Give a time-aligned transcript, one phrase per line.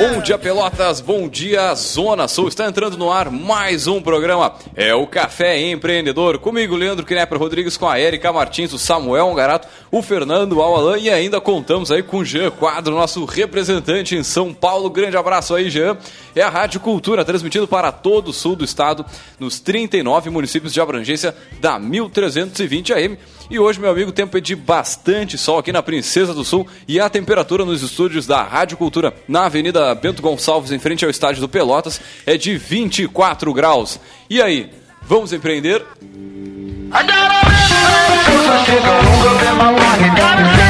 [0.00, 0.98] Bom dia, Pelotas.
[0.98, 2.48] Bom dia, Zona Sul.
[2.48, 4.54] Está entrando no ar mais um programa.
[4.74, 6.38] É o Café Empreendedor.
[6.38, 11.02] Comigo, Leandro Knepper Rodrigues, com a Erika Martins, o Samuel Ongarato, o Fernando o Alain
[11.02, 14.88] e ainda contamos aí com o Jean Quadro, nosso representante em São Paulo.
[14.88, 15.98] Grande abraço aí, Jean.
[16.34, 19.04] É a Rádio Cultura, transmitido para todo o sul do estado,
[19.38, 23.18] nos 39 municípios de abrangência da 1320 AM.
[23.50, 26.68] E hoje, meu amigo, o tempo é de bastante sol aqui na Princesa do Sul
[26.86, 31.10] e a temperatura nos estúdios da Rádio Cultura na Avenida Bento Gonçalves, em frente ao
[31.10, 33.98] estádio do Pelotas, é de 24 graus.
[34.30, 34.70] E aí,
[35.02, 35.84] vamos empreender?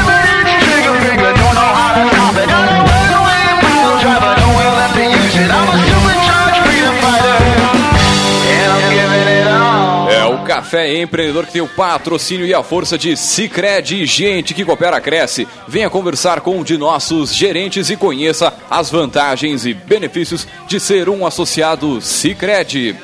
[0.06, 0.09] É
[10.70, 14.06] Café Empreendedor que tem o patrocínio e a força de Cicred.
[14.06, 15.48] Gente que coopera, cresce.
[15.66, 21.08] Venha conversar com um de nossos gerentes e conheça as vantagens e benefícios de ser
[21.08, 22.94] um associado Cicred.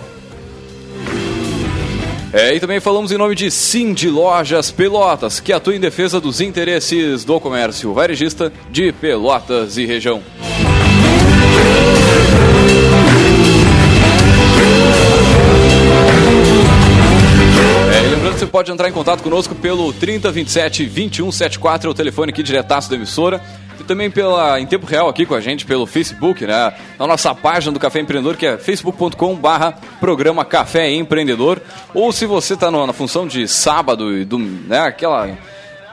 [2.32, 6.40] É, e também falamos em nome de Cindy Lojas Pelotas, que atua em defesa dos
[6.40, 10.22] interesses do comércio varejista de Pelotas e região.
[17.92, 22.92] É, você pode entrar em contato conosco pelo 3027 2174, é o telefone aqui diretaço
[22.92, 23.42] da emissora
[23.90, 26.72] também pela, em tempo real aqui com a gente pelo Facebook, né?
[27.00, 31.60] Na nossa página do Café Empreendedor, que é facebook.com barra programa Café Empreendedor.
[31.92, 35.36] Ou se você está na função de sábado e do, né, aquela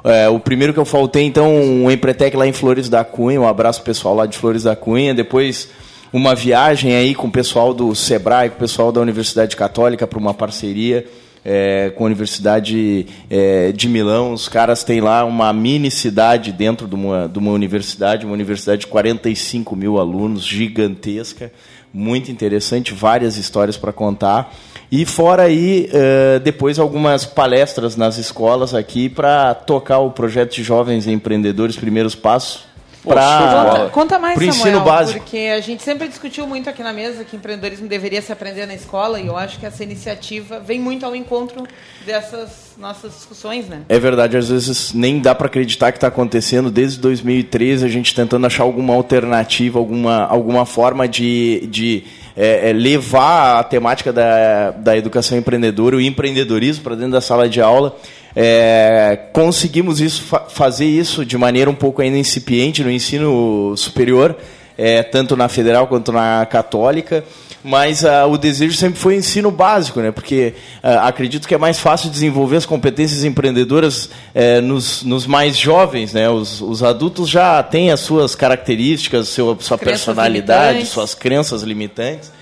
[0.04, 3.40] É, o primeiro que eu faltei, então, um Empretec lá em Flores da Cunha.
[3.40, 5.12] Um abraço pessoal lá de Flores da Cunha.
[5.12, 5.68] Depois
[6.12, 10.18] uma viagem aí com o pessoal do Sebrae, com o pessoal da Universidade Católica para
[10.18, 11.06] uma parceria
[11.44, 14.32] é, com a Universidade é, de Milão.
[14.32, 18.82] Os caras têm lá uma mini cidade dentro de uma, de uma universidade, uma universidade
[18.82, 21.52] de 45 mil alunos, gigantesca,
[21.92, 24.54] muito interessante, várias histórias para contar.
[24.90, 30.62] E fora aí, uh, depois algumas palestras nas escolas aqui para tocar o projeto de
[30.62, 32.64] jovens empreendedores Primeiros Passos,
[33.02, 35.20] Pra, conta, conta mais, Samuel, ensino básico.
[35.20, 38.74] porque a gente sempre discutiu muito aqui na mesa que empreendedorismo deveria se aprender na
[38.74, 41.64] escola e eu acho que essa iniciativa vem muito ao encontro
[42.04, 43.82] dessas nossas discussões, né?
[43.88, 48.14] É verdade, às vezes nem dá para acreditar que está acontecendo desde 2013 a gente
[48.14, 52.04] tentando achar alguma alternativa, alguma, alguma forma de, de
[52.36, 57.48] é, é, levar a temática da, da educação empreendedora, o empreendedorismo para dentro da sala
[57.48, 57.96] de aula.
[58.40, 64.36] É, conseguimos isso, fa fazer isso de maneira um pouco ainda incipiente no ensino superior,
[64.76, 67.24] é, tanto na federal quanto na católica
[67.62, 70.12] mas uh, o desejo sempre foi ensino básico, né?
[70.12, 75.56] Porque uh, acredito que é mais fácil desenvolver as competências empreendedoras uh, nos, nos, mais
[75.56, 76.30] jovens, né?
[76.30, 80.92] Os, os, adultos já têm as suas características, seu, sua personalidade, limitantes.
[80.92, 82.37] suas crenças limitantes.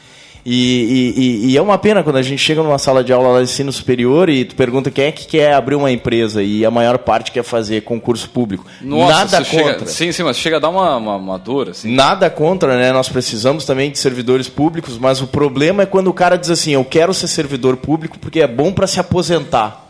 [0.48, 3.38] E, e, e, é uma pena quando a gente chega numa sala de aula lá
[3.38, 6.70] de ensino superior e tu pergunta quem é que quer abrir uma empresa e a
[6.70, 8.64] maior parte quer fazer concurso público.
[8.80, 9.44] Nossa, Nada contra.
[9.44, 11.70] Chega, sim, sim, mas chega a dar uma, uma, uma dor.
[11.70, 11.92] Assim.
[11.92, 12.92] Nada contra, né?
[12.92, 16.70] Nós precisamos também de servidores públicos, mas o problema é quando o cara diz assim:
[16.70, 19.85] eu quero ser servidor público porque é bom para se aposentar.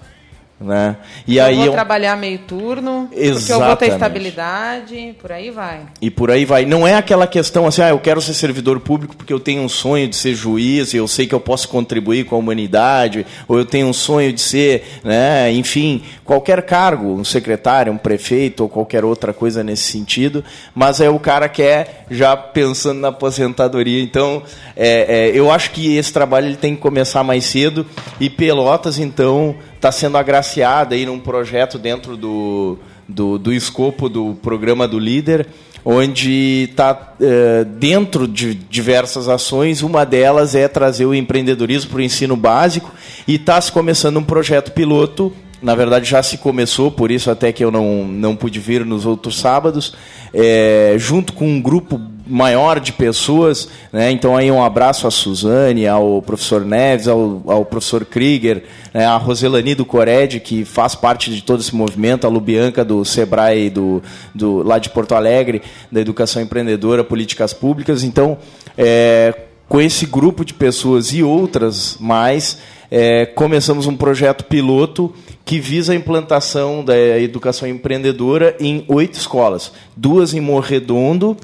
[0.59, 0.97] Né?
[1.27, 1.73] E eu aí vou eu...
[1.73, 3.39] trabalhar meio turno, Exatamente.
[3.39, 5.81] porque eu vou ter estabilidade, por aí vai.
[6.01, 6.65] E por aí vai.
[6.65, 9.69] Não é aquela questão assim, ah, eu quero ser servidor público porque eu tenho um
[9.69, 13.59] sonho de ser juiz, e eu sei que eu posso contribuir com a humanidade, ou
[13.59, 18.69] eu tenho um sonho de ser, né, enfim, qualquer cargo, um secretário, um prefeito, ou
[18.71, 20.43] qualquer outra coisa nesse sentido,
[20.75, 24.03] mas é o cara que é já pensando na aposentadoria.
[24.03, 24.43] Então,
[24.75, 27.85] é, é, eu acho que esse trabalho ele tem que começar mais cedo,
[28.19, 32.79] e Pelotas, então está sendo agraciada aí num projeto dentro do,
[33.09, 35.47] do, do escopo do programa do líder,
[35.85, 42.03] onde está é, dentro de diversas ações, uma delas é trazer o empreendedorismo para o
[42.03, 42.91] ensino básico
[43.29, 45.33] e está se começando um projeto piloto.
[45.63, 49.07] Na verdade já se começou, por isso até que eu não, não pude vir nos
[49.07, 49.95] outros sábados,
[50.35, 54.11] é, junto com um grupo maior de pessoas, né?
[54.11, 59.07] então aí um abraço à Suzane, ao professor Neves, ao, ao professor Krieger, né?
[59.07, 63.71] a Roselani do Cored, que faz parte de todo esse movimento, a Lubianca do Sebrae,
[63.71, 64.03] do,
[64.35, 68.39] do, lá de Porto Alegre, da Educação Empreendedora, Políticas Públicas, então
[68.77, 69.35] é,
[69.69, 72.59] com esse grupo de pessoas e outras mais,
[72.91, 75.13] é, começamos um projeto piloto
[75.45, 81.37] que visa a implantação da educação empreendedora em oito escolas, duas em Morredondo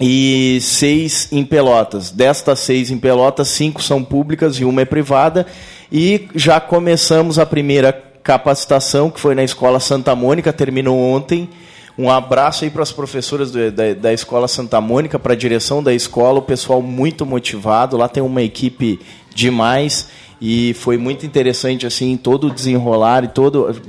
[0.00, 2.10] e seis em Pelotas.
[2.10, 5.46] Destas seis em Pelotas, cinco são públicas e uma é privada.
[5.90, 7.92] E já começamos a primeira
[8.22, 11.48] capacitação, que foi na Escola Santa Mônica, terminou ontem.
[11.96, 15.80] Um abraço aí para as professoras do, da, da Escola Santa Mônica, para a direção
[15.80, 17.96] da escola, o pessoal muito motivado.
[17.96, 18.98] Lá tem uma equipe
[19.32, 20.08] demais
[20.40, 23.80] e foi muito interessante assim todo o desenrolar e todo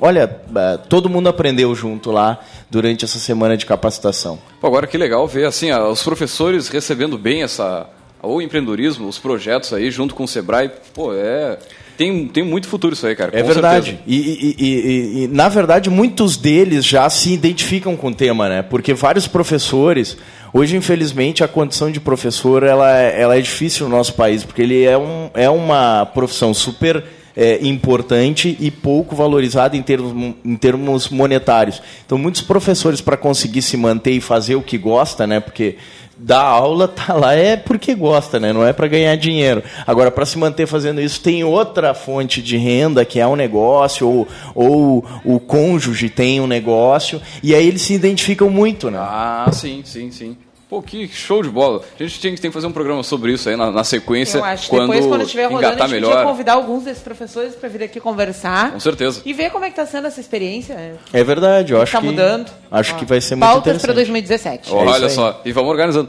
[0.00, 2.38] olha é, todo mundo aprendeu junto lá
[2.70, 7.42] durante essa semana de capacitação Pô, agora que legal ver assim os professores recebendo bem
[7.42, 7.86] essa
[8.22, 11.58] o empreendedorismo os projetos aí junto com o Sebrae pô é
[11.96, 13.38] tem, tem muito futuro isso aí, cara.
[13.38, 14.00] É verdade.
[14.06, 18.62] E, e, e, e, na verdade, muitos deles já se identificam com o tema, né?
[18.62, 20.16] Porque vários professores,
[20.54, 24.60] Hoje, infelizmente, a condição de professor ela, é, ela é difícil no nosso país, porque
[24.60, 27.02] ele é, um, é uma profissão super
[27.36, 31.82] é, importante e pouco valorizada em termos, em termos monetários.
[32.04, 35.76] Então, muitos professores, para conseguir se manter e fazer o que gosta, né, porque
[36.22, 38.52] dar aula tá lá é porque gosta, né?
[38.52, 39.62] Não é para ganhar dinheiro.
[39.86, 44.08] Agora, para se manter fazendo isso, tem outra fonte de renda que é um negócio
[44.08, 48.98] ou, ou o cônjuge tem um negócio e aí eles se identificam muito, né?
[49.00, 50.36] Ah, sim, sim, sim.
[50.72, 51.82] Pô, que show de bola.
[52.00, 54.38] A gente tem, tem que fazer um programa sobre isso aí na, na sequência.
[54.38, 54.70] Eu acho.
[54.70, 56.12] Quando Depois, quando estiver rodando, a gente melhor.
[56.12, 58.72] podia convidar alguns desses professores para vir aqui conversar.
[58.72, 59.20] Com certeza.
[59.22, 60.98] E ver como é que está sendo essa experiência.
[61.12, 62.06] É verdade, eu acho tá que...
[62.06, 62.50] Está mudando.
[62.70, 64.72] Acho Ó, que vai ser muito Pautas para 2017.
[64.72, 66.08] olha só, e vamos organizando.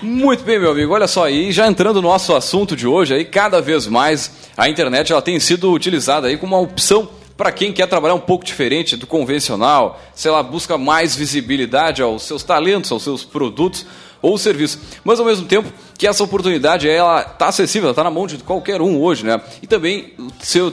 [0.00, 0.94] Muito bem, meu amigo.
[0.94, 4.68] Olha só, e já entrando no nosso assunto de hoje, aí cada vez mais a
[4.68, 8.44] internet ela tem sido utilizada aí como uma opção para quem quer trabalhar um pouco
[8.44, 13.84] diferente do convencional, sei lá, busca mais visibilidade aos seus talentos, aos seus produtos
[14.24, 14.80] ou serviço.
[15.04, 18.80] Mas ao mesmo tempo que essa oportunidade ela está acessível, está na mão de qualquer
[18.80, 19.38] um hoje, né?
[19.62, 20.14] E também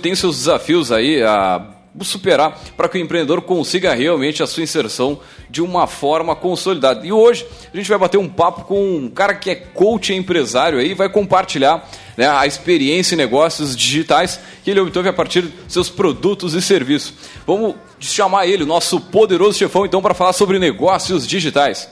[0.01, 1.67] tem seus desafios aí a
[1.99, 7.05] superar para que o empreendedor consiga realmente a sua inserção de uma forma consolidada.
[7.05, 10.79] E hoje a gente vai bater um papo com um cara que é coach empresário
[10.79, 11.85] aí, vai compartilhar
[12.15, 16.61] né, a experiência em negócios digitais que ele obteve a partir de seus produtos e
[16.61, 17.13] serviços.
[17.45, 21.89] Vamos chamar ele, nosso poderoso chefão, então, para falar sobre negócios digitais.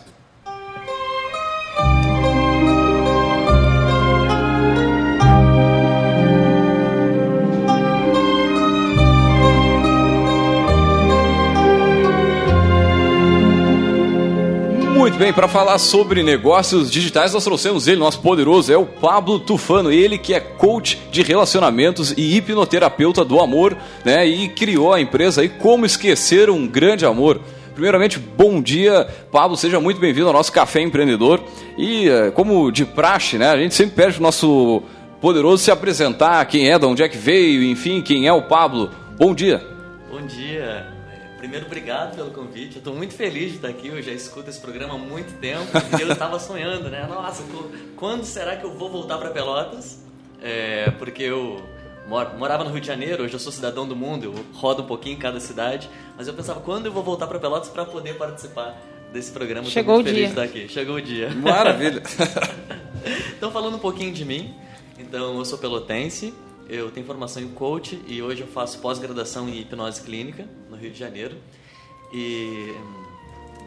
[15.09, 19.39] Muito bem, para falar sobre negócios digitais, nós trouxemos ele, nosso poderoso, é o Pablo
[19.39, 23.75] Tufano, ele que é coach de relacionamentos e hipnoterapeuta do amor,
[24.05, 24.27] né?
[24.27, 27.41] E criou a empresa aí Como Esquecer um Grande Amor.
[27.73, 31.43] Primeiramente, bom dia, Pablo, seja muito bem-vindo ao nosso Café Empreendedor.
[31.75, 33.49] E eh, como de praxe, né?
[33.49, 34.83] A gente sempre pede o nosso
[35.19, 38.91] poderoso se apresentar, quem é, de onde é que veio, enfim, quem é o Pablo.
[39.17, 39.59] Bom dia.
[40.11, 40.99] Bom dia.
[41.39, 42.75] Primeiro, obrigado pelo convite.
[42.75, 43.88] Eu estou muito feliz de estar aqui.
[43.88, 45.65] Eu já escuto esse programa há muito tempo.
[45.98, 47.08] E eu estava sonhando, né?
[47.08, 47.43] Nossa,
[47.96, 50.03] quando será que eu vou voltar para Pelotas?
[50.41, 51.62] É, porque eu
[52.38, 55.15] morava no Rio de Janeiro, hoje eu sou cidadão do mundo, eu rodo um pouquinho
[55.15, 55.89] em cada cidade.
[56.17, 58.77] Mas eu pensava, quando eu vou voltar para Pelotas para poder participar
[59.13, 59.65] desse programa?
[59.69, 60.13] Chegou o dia.
[60.13, 60.67] De estar aqui.
[60.67, 61.29] Chegou o dia.
[61.29, 62.03] Maravilha.
[63.38, 64.53] então, falando um pouquinho de mim,
[64.98, 66.34] então eu sou pelotense,
[66.69, 70.91] eu tenho formação em coach e hoje eu faço pós-graduação em hipnose clínica no Rio
[70.91, 71.35] de Janeiro.
[72.13, 72.75] E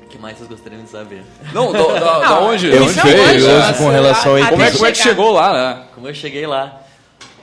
[0.04, 1.23] o que mais vocês gostariam de saber?
[1.52, 2.68] Não, da, da, da onde?
[2.68, 5.85] Eu onde veio com relação a como é, como é que chegou lá, né?
[5.94, 6.80] Como eu cheguei lá?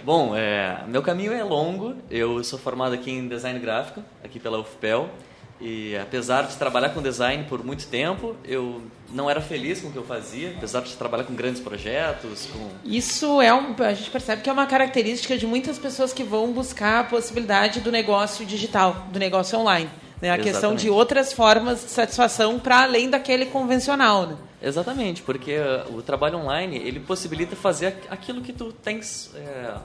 [0.04, 1.96] Bom, é, meu caminho é longo.
[2.10, 5.10] Eu sou formado aqui em design gráfico, aqui pela UFPEL.
[5.62, 9.92] E apesar de trabalhar com design por muito tempo, eu não era feliz com o
[9.92, 12.48] que eu fazia, apesar de trabalhar com grandes projetos.
[12.48, 12.70] Com...
[12.86, 16.54] Isso é um, a gente percebe que é uma característica de muitas pessoas que vão
[16.54, 19.90] buscar a possibilidade do negócio digital, do negócio online.
[20.22, 20.30] Né?
[20.30, 20.52] A Exatamente.
[20.52, 24.28] questão de outras formas de satisfação para além daquele convencional.
[24.28, 24.38] Né?
[24.62, 25.58] Exatamente, porque
[25.90, 29.76] o trabalho online ele possibilita fazer aquilo que tu tens é,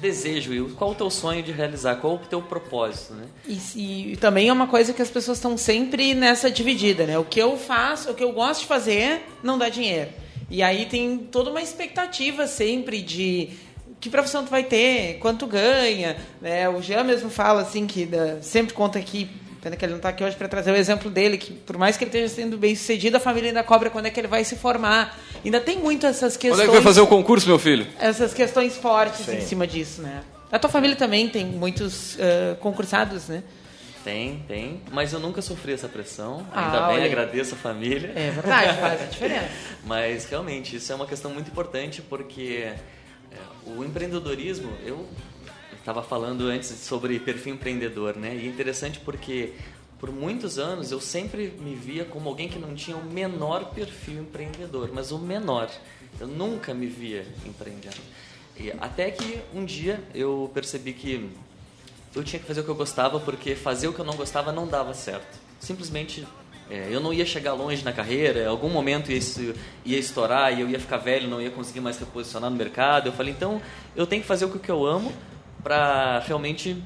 [0.00, 3.24] desejo e qual o teu sonho de realizar, qual o teu propósito, né?
[3.46, 7.18] E, e também é uma coisa que as pessoas estão sempre nessa dividida, né?
[7.18, 10.10] O que eu faço, o que eu gosto de fazer, não dá dinheiro.
[10.50, 13.50] E aí tem toda uma expectativa sempre de
[14.00, 16.68] que profissão tu vai ter, quanto ganha, né?
[16.68, 18.08] O Jean mesmo fala assim que
[18.40, 19.28] sempre conta aqui
[19.60, 21.96] Pena que ele não está aqui hoje para trazer o exemplo dele, que por mais
[21.96, 24.42] que ele esteja sendo bem sucedido, a família ainda cobra quando é que ele vai
[24.42, 25.18] se formar.
[25.44, 26.60] Ainda tem muito essas questões.
[26.60, 27.86] Quando é que vai fazer o concurso, meu filho?
[27.98, 29.36] Essas questões fortes Sim.
[29.36, 30.22] em cima disso, né?
[30.50, 33.42] A tua família também tem muitos uh, concursados, né?
[34.02, 34.80] Tem, tem.
[34.90, 36.46] Mas eu nunca sofri essa pressão.
[36.52, 37.04] Ah, Ainda bem, olha.
[37.04, 38.12] agradeço a família.
[38.16, 39.50] É verdade, faz a diferença.
[39.84, 42.74] mas realmente, isso é uma questão muito importante porque é,
[43.66, 45.06] o empreendedorismo, eu
[45.80, 48.36] estava falando antes sobre perfil empreendedor, né?
[48.36, 49.54] E é interessante porque
[49.98, 54.22] por muitos anos eu sempre me via como alguém que não tinha o menor perfil
[54.22, 55.70] empreendedor, mas o menor.
[56.18, 58.00] Eu nunca me via empreendendo.
[58.56, 61.30] E até que um dia eu percebi que
[62.14, 64.52] eu tinha que fazer o que eu gostava porque fazer o que eu não gostava
[64.52, 65.38] não dava certo.
[65.58, 66.26] Simplesmente
[66.70, 70.60] é, eu não ia chegar longe na carreira, em algum momento isso ia estourar e
[70.60, 73.08] eu ia ficar velho, não ia conseguir mais reposicionar no mercado.
[73.08, 73.60] Eu falei, então
[73.96, 75.12] eu tenho que fazer o que eu amo
[75.62, 76.82] para realmente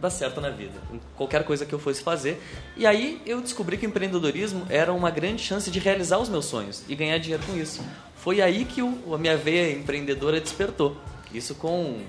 [0.00, 0.74] dar certo na vida,
[1.16, 2.40] qualquer coisa que eu fosse fazer.
[2.76, 6.44] E aí eu descobri que o empreendedorismo era uma grande chance de realizar os meus
[6.44, 7.82] sonhos e ganhar dinheiro com isso.
[8.16, 10.96] Foi aí que o, a minha veia empreendedora despertou.
[11.32, 12.00] Isso com,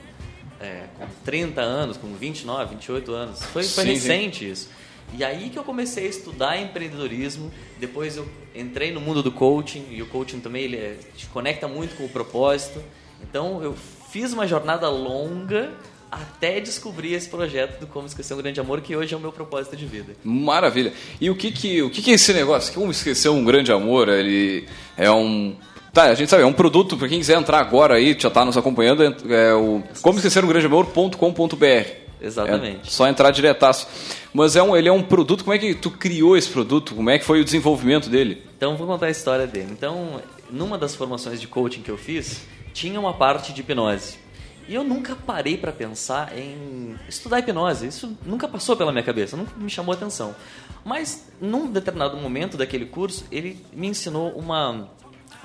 [0.60, 3.44] é, com 30 anos, com 29, 28 anos.
[3.44, 4.52] Foi, foi sim, recente sim.
[4.52, 4.70] isso.
[5.14, 7.52] E aí que eu comecei a estudar empreendedorismo.
[7.80, 11.68] Depois eu entrei no mundo do coaching e o coaching também ele é, te conecta
[11.68, 12.82] muito com o propósito.
[13.22, 13.76] Então eu
[14.16, 15.72] fiz uma jornada longa
[16.10, 19.34] até descobrir esse projeto do Como Esquecer um Grande Amor, que hoje é o meu
[19.34, 20.14] propósito de vida.
[20.24, 20.94] Maravilha.
[21.20, 22.74] E o que que, o que, que é esse negócio?
[22.74, 24.08] Como Esquecer um Grande Amor?
[24.08, 25.54] Ele é um...
[25.92, 28.46] Tá, a gente sabe, é um produto, para quem quiser entrar agora aí, já está
[28.46, 31.90] nos acompanhando, é o como esquecer um grande amor.com.br.
[32.22, 32.88] Exatamente.
[32.88, 33.86] É só entrar diretaço.
[34.34, 36.96] Mas é um, ele é um produto, como é que tu criou esse produto?
[36.96, 38.42] Como é que foi o desenvolvimento dele?
[38.56, 39.68] Então, vou contar a história dele.
[39.72, 42.44] Então, numa das formações de coaching que eu fiz,
[42.76, 44.20] tinha uma parte de hipnose.
[44.68, 47.88] E eu nunca parei para pensar em estudar hipnose.
[47.88, 50.36] Isso nunca passou pela minha cabeça, nunca me chamou atenção.
[50.84, 54.90] Mas num determinado momento daquele curso, ele me ensinou uma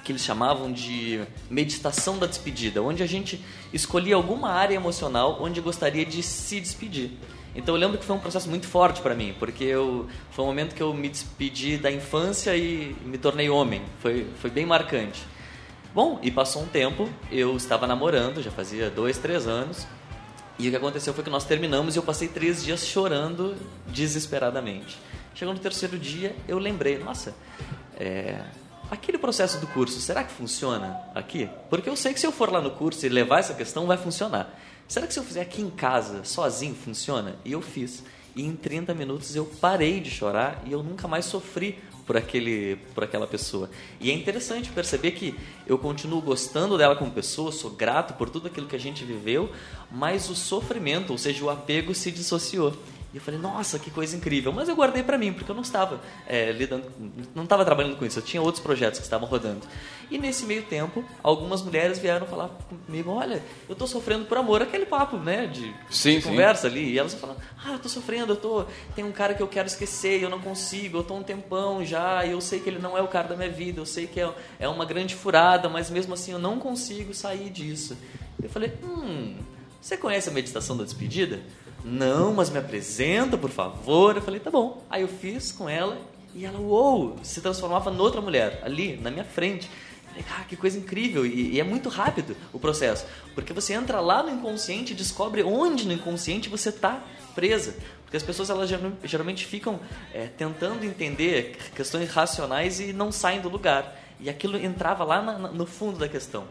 [0.03, 3.41] que eles chamavam de meditação da despedida, onde a gente
[3.73, 7.13] escolhia alguma área emocional onde gostaria de se despedir.
[7.55, 10.49] Então eu lembro que foi um processo muito forte para mim, porque eu, foi um
[10.49, 13.83] momento que eu me despedi da infância e me tornei homem.
[14.01, 15.21] Foi, foi bem marcante.
[15.93, 19.89] Bom, e passou um tempo, eu estava namorando, já fazia dois, três anos,
[20.57, 23.57] e o que aconteceu foi que nós terminamos e eu passei três dias chorando
[23.89, 24.97] desesperadamente.
[25.35, 27.35] Chegou no terceiro dia, eu lembrei, nossa,
[27.99, 28.41] é,
[28.89, 31.51] aquele processo do curso, será que funciona aqui?
[31.69, 33.97] Porque eu sei que se eu for lá no curso e levar essa questão, vai
[33.97, 34.49] funcionar.
[34.87, 37.35] Será que se eu fizer aqui em casa, sozinho, funciona?
[37.45, 38.05] E eu fiz.
[38.37, 42.75] E em 30 minutos eu parei de chorar e eu nunca mais sofri por, aquele,
[42.93, 43.71] por aquela pessoa.
[44.01, 45.33] E é interessante perceber que
[45.65, 49.49] eu continuo gostando dela como pessoa, sou grato por tudo aquilo que a gente viveu,
[49.93, 52.75] mas o sofrimento, ou seja, o apego se dissociou.
[53.13, 54.53] E eu falei, nossa, que coisa incrível.
[54.53, 56.87] Mas eu guardei para mim, porque eu não estava é, lidando,
[57.35, 58.19] não estava trabalhando com isso.
[58.21, 59.67] Eu tinha outros projetos que estavam rodando.
[60.09, 62.51] E nesse meio tempo, algumas mulheres vieram falar
[62.87, 64.63] comigo, olha, eu estou sofrendo por amor.
[64.63, 66.93] Aquele papo, né, de, sim, de conversa ali.
[66.93, 68.65] E elas falam, ah, eu estou sofrendo, eu tô,
[68.95, 72.25] tem um cara que eu quero esquecer, eu não consigo, eu estou um tempão já,
[72.25, 74.21] e eu sei que ele não é o cara da minha vida, eu sei que
[74.21, 77.97] é, é uma grande furada, mas mesmo assim eu não consigo sair disso.
[78.43, 79.37] Eu falei, hum,
[79.81, 81.41] você conhece a meditação da despedida?
[81.85, 84.17] Não, mas me apresenta, por favor.
[84.17, 84.83] Eu falei, tá bom.
[84.89, 85.99] Aí eu fiz com ela
[86.35, 89.69] e ela, uou, se transformava noutra mulher, ali, na minha frente.
[90.09, 91.25] falei, cara, que coisa incrível.
[91.27, 93.05] E, e, é muito rápido o processo.
[93.35, 97.03] Porque você entra lá no inconsciente e descobre onde no inconsciente você está
[97.35, 97.75] presa.
[98.05, 98.69] Porque as pessoas elas
[99.05, 99.81] geralmente ficam
[100.13, 103.97] é, tentando entender questões racionais e não saem do lugar.
[104.21, 106.45] E aquilo entrava lá na, no fundo da questão.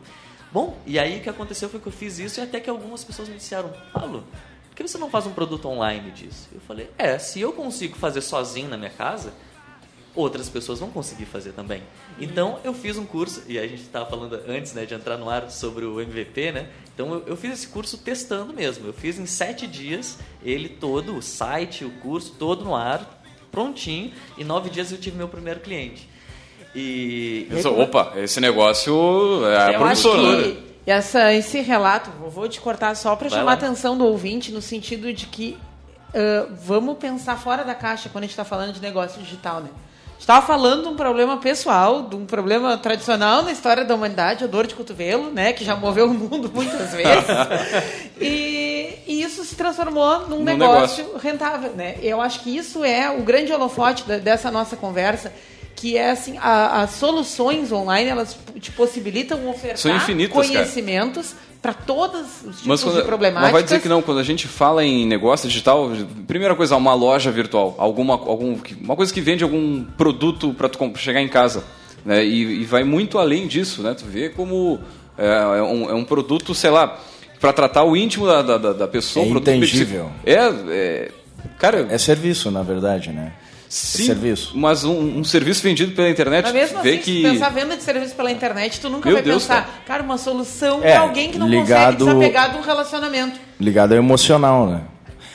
[0.51, 3.03] Bom, e aí o que aconteceu foi que eu fiz isso e até que algumas
[3.03, 4.23] pessoas me disseram, Paulo,
[4.83, 6.47] que você não faz um produto online disso?
[6.53, 9.33] Eu falei, é, se eu consigo fazer sozinho na minha casa,
[10.15, 11.83] outras pessoas vão conseguir fazer também.
[12.19, 15.29] Então eu fiz um curso, e a gente estava falando antes né, de entrar no
[15.29, 16.69] ar sobre o MVP, né?
[16.93, 18.87] Então eu, eu, fiz esse curso testando mesmo.
[18.87, 23.21] Eu fiz em sete dias, ele todo, o site, o curso, todo no ar,
[23.51, 24.11] prontinho.
[24.37, 26.09] Em nove dias eu tive meu primeiro cliente.
[26.75, 27.47] E.
[27.77, 30.68] Opa, esse negócio é promissor, né?
[30.89, 33.51] Essa, esse relato, vou te cortar só para chamar lá.
[33.51, 35.55] a atenção do ouvinte, no sentido de que
[36.09, 39.69] uh, vamos pensar fora da caixa quando a gente está falando de negócio digital, né?
[40.19, 44.47] estava falando de um problema pessoal, de um problema tradicional na história da humanidade, a
[44.47, 47.25] dor de cotovelo, né, que já moveu o mundo muitas vezes.
[48.19, 51.97] e, e, isso se transformou num negócio, negócio, rentável, né?
[52.01, 55.31] Eu acho que isso é o grande holofote dessa nossa conversa
[55.79, 62.55] que é assim, a, as soluções online elas te possibilitam ofertar conhecimentos para todos os
[62.57, 63.43] tipos mas quando, de problemáticas.
[63.43, 65.89] Mas vai dizer que não, quando a gente fala em negócio digital,
[66.27, 70.91] primeira coisa, uma loja virtual, alguma, algum, uma coisa que vende algum produto para tu
[70.97, 71.63] chegar em casa.
[72.03, 72.25] Né?
[72.25, 73.93] E, e, vai muito além disso, né?
[73.93, 74.79] Tu vê como
[75.17, 76.99] é, é, um, é um, produto, sei lá,
[77.39, 79.25] para tratar o íntimo da, da, da pessoa.
[79.25, 80.11] É intangível.
[80.25, 80.35] É,
[80.69, 81.11] é,
[81.57, 81.87] cara...
[81.89, 83.33] É serviço, na verdade, né?
[83.69, 84.57] Sim, serviço.
[84.57, 87.15] mas um, um, serviço vendido pela internet, mas mesmo vê assim, que...
[87.17, 89.73] se pensar venda de serviço pela internet, tu nunca Meu vai Deus pensar, cara.
[89.85, 93.39] cara, uma solução é, para alguém que não ligado, consegue desapegar de um relacionamento.
[93.59, 94.81] Ligado ao emocional, né?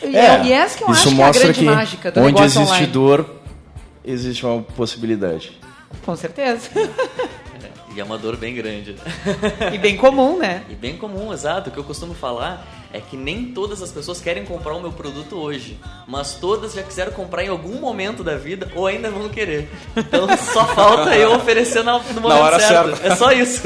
[0.02, 2.10] E, é, e essa que eu isso acho mostra que é a grande que mágica
[2.10, 2.86] do onde existe online.
[2.88, 3.30] dor,
[4.04, 5.52] existe uma possibilidade.
[6.04, 6.70] Com certeza.
[7.94, 8.96] E é uma dor bem grande.
[9.72, 10.62] E bem comum, né?
[10.68, 11.70] E bem comum, exato.
[11.70, 14.92] O que eu costumo falar é que nem todas as pessoas querem comprar o meu
[14.92, 19.28] produto hoje, mas todas já quiseram comprar em algum momento da vida ou ainda vão
[19.28, 19.68] querer.
[19.96, 22.96] Então só falta eu oferecer no momento na hora certo.
[22.96, 23.06] certa.
[23.08, 23.62] É só isso.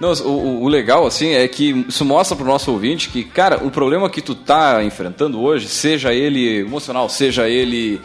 [0.00, 3.70] Não, o, o, legal, assim, é que isso mostra pro nosso ouvinte que, cara, o
[3.70, 8.00] problema que tu tá enfrentando hoje, seja ele emocional, seja ele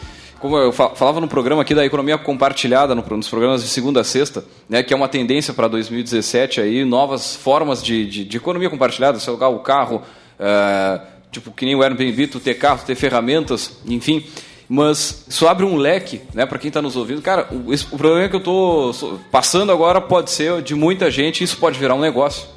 [0.45, 4.45] como eu falava no programa aqui da economia compartilhada, nos programas de segunda a sexta,
[4.69, 9.19] né, que é uma tendência para 2017 aí, novas formas de, de, de economia compartilhada,
[9.19, 10.03] se alugar o carro,
[10.39, 14.23] é, tipo que nem o Airbnb, tu ter carro, ter ferramentas, enfim.
[14.69, 17.23] Mas isso abre um leque, né, para quem está nos ouvindo.
[17.23, 21.43] Cara, o, esse, o problema que eu estou passando agora pode ser de muita gente,
[21.43, 22.47] isso pode virar um negócio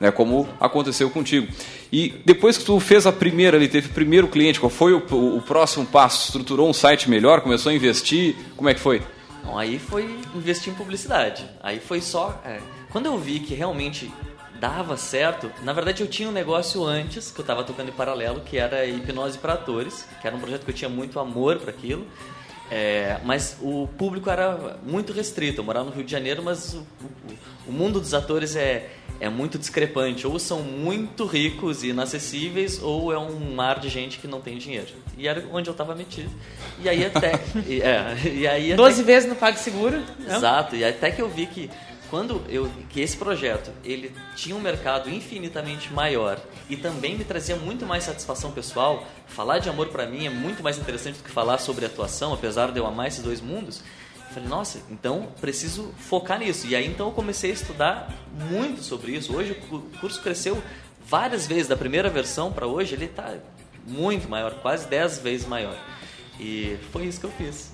[0.00, 1.48] né, como aconteceu contigo.
[1.92, 5.02] E depois que tu fez a primeira ali, teve o primeiro cliente, qual foi o,
[5.10, 6.26] o, o próximo passo?
[6.26, 9.02] Estruturou um site melhor, começou a investir, como é que foi?
[9.54, 11.48] Aí foi investir em publicidade.
[11.62, 12.40] Aí foi só.
[12.44, 14.12] É, quando eu vi que realmente
[14.58, 18.40] dava certo, na verdade eu tinha um negócio antes que eu estava tocando em paralelo,
[18.40, 21.70] que era hipnose para atores, que era um projeto que eu tinha muito amor para
[21.70, 22.06] aquilo.
[22.68, 25.60] É, mas o público era muito restrito.
[25.60, 29.28] Eu morava no Rio de Janeiro, mas o, o, o mundo dos atores é, é
[29.28, 30.26] muito discrepante.
[30.26, 34.58] Ou são muito ricos e inacessíveis, ou é um mar de gente que não tem
[34.58, 34.88] dinheiro.
[35.16, 36.30] E era onde eu estava metido.
[36.82, 37.40] E aí até.
[37.66, 40.02] e, é, e aí até, 12 vezes no PagSeguro?
[40.26, 40.76] Exato.
[40.76, 41.70] E até que eu vi que
[42.10, 47.56] quando eu que esse projeto ele tinha um mercado infinitamente maior e também me trazia
[47.56, 51.30] muito mais satisfação pessoal falar de amor para mim é muito mais interessante do que
[51.30, 53.82] falar sobre atuação apesar de eu amar esses dois mundos
[54.36, 56.66] Falei, nossa, então preciso focar nisso.
[56.66, 58.12] E aí então eu comecei a estudar
[58.50, 59.34] muito sobre isso.
[59.34, 60.62] Hoje o curso cresceu
[61.08, 63.32] várias vezes, da primeira versão para hoje, ele está
[63.86, 65.74] muito maior, quase 10 vezes maior.
[66.38, 67.72] E foi isso que eu fiz.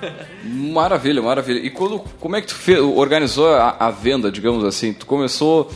[0.44, 1.60] maravilha, maravilha.
[1.60, 4.92] E quando, como é que tu fez, organizou a, a venda, digamos assim?
[4.92, 5.70] Tu começou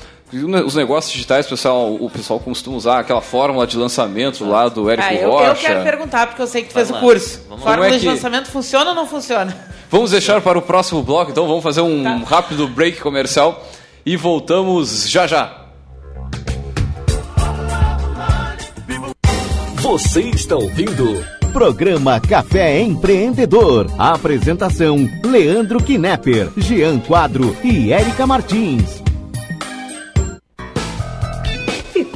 [0.66, 5.08] os negócios digitais, pessoal, o pessoal costuma usar aquela fórmula de lançamento lá do Érico
[5.08, 5.48] ah, eu, Rocha.
[5.48, 7.40] Eu quero perguntar, porque eu sei que tu fez o curso.
[7.48, 9.74] Vamos fórmula é de lançamento funciona ou não funciona?
[9.90, 12.16] Vamos deixar para o próximo bloco, então vamos fazer um tá.
[12.26, 13.64] rápido break comercial
[14.04, 15.66] e voltamos já já.
[19.76, 23.86] Você está ouvindo Programa Café Empreendedor.
[23.96, 29.05] A apresentação: Leandro Knepper, Jean Quadro e Érica Martins.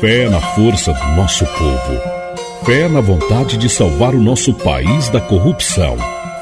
[0.00, 2.00] Fé na força do nosso povo.
[2.64, 5.96] Fé na vontade de salvar o nosso país da corrupção.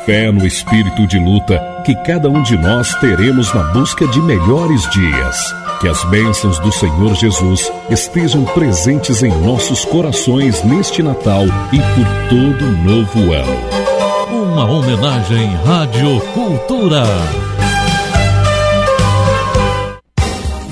[0.04, 4.86] Fé no espírito de luta que cada um de nós teremos na busca de melhores
[4.90, 5.54] dias.
[5.80, 12.28] Que as bênçãos do Senhor Jesus estejam presentes em nossos corações neste Natal e por
[12.28, 14.52] todo o novo ano.
[14.52, 17.04] Uma homenagem Rádio Cultura.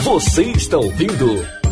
[0.03, 1.64] Você está ouvindo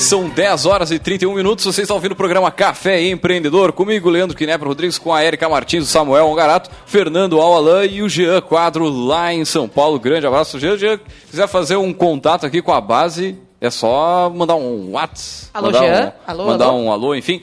[0.00, 1.64] São 10 horas e 31 minutos.
[1.64, 3.72] Vocês estão ouvindo o programa Café Empreendedor.
[3.72, 8.08] Comigo, Leandro Knepper Rodrigues, com a Erika Martins, o Samuel Ongarato, Fernando Alalan e o
[8.08, 9.98] Jean Quadro lá em São Paulo.
[10.00, 10.76] Grande abraço, Jean.
[10.76, 10.98] Jean,
[11.30, 15.50] quiser fazer um contato aqui com a base, é só mandar um WhatsApp.
[15.52, 16.06] Alô, mandar Jean.
[16.06, 16.78] Um, alô, mandar alô.
[16.78, 17.42] um alô, enfim.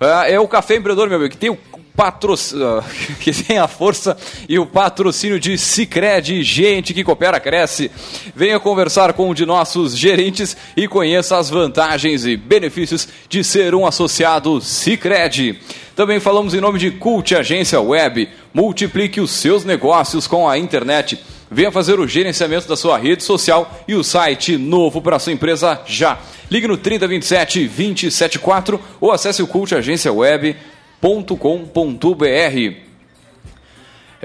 [0.00, 1.58] É, é o Café Empreendedor, meu amigo, que tem o
[1.96, 2.82] patrocínio,
[3.20, 4.16] que tem a força
[4.48, 7.90] e o patrocínio de Cicred, gente que coopera, cresce.
[8.34, 13.74] Venha conversar com um de nossos gerentes e conheça as vantagens e benefícios de ser
[13.74, 15.58] um associado Cicred.
[15.94, 18.28] Também falamos em nome de Cult Agência Web.
[18.52, 21.18] Multiplique os seus negócios com a internet.
[21.48, 25.80] Venha fazer o gerenciamento da sua rede social e o site novo para sua empresa
[25.86, 26.18] já.
[26.50, 30.56] Ligue no 3027 274 ou acesse o Cult Agência Web
[31.02, 32.84] melhorenvio.com.br.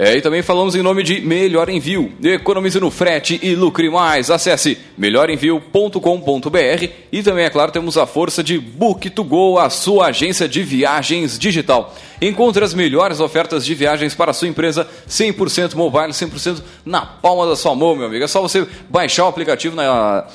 [0.01, 2.13] É, e também falamos em nome de Melhor Envio.
[2.23, 4.32] Economize no frete e lucre mais.
[4.32, 10.63] Acesse melhorenvio.com.br e também, é claro, temos a força de Book2Go, a sua agência de
[10.63, 11.93] viagens digital.
[12.21, 17.45] Encontre as melhores ofertas de viagens para a sua empresa, 100% mobile, 100% na palma
[17.45, 18.23] da sua mão, meu amigo.
[18.23, 20.25] É só você baixar o aplicativo na,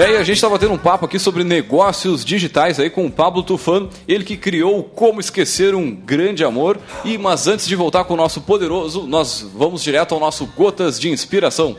[0.00, 3.10] É, e a gente estava tendo um papo aqui sobre negócios digitais aí com o
[3.10, 6.78] Pablo Tufano, ele que criou Como Esquecer um Grande Amor.
[7.04, 10.98] E mas antes de voltar com o nosso poderoso, nós vamos direto ao nosso Gotas
[10.98, 11.76] de Inspiração.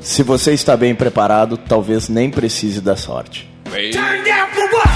[0.00, 3.48] Se você está bem preparado, talvez nem precise da sorte.
[3.66, 4.89] Turn down for what?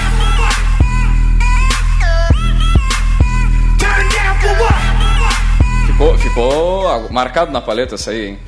[5.95, 8.39] Ficou, ficou marcado na paleta essa aí, hein?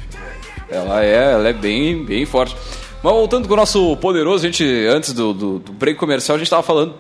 [0.70, 2.54] Ela é, ela é bem, bem forte.
[3.02, 6.40] Mas voltando com o nosso poderoso, a gente, antes do, do, do break comercial, a
[6.40, 6.96] gente estava falando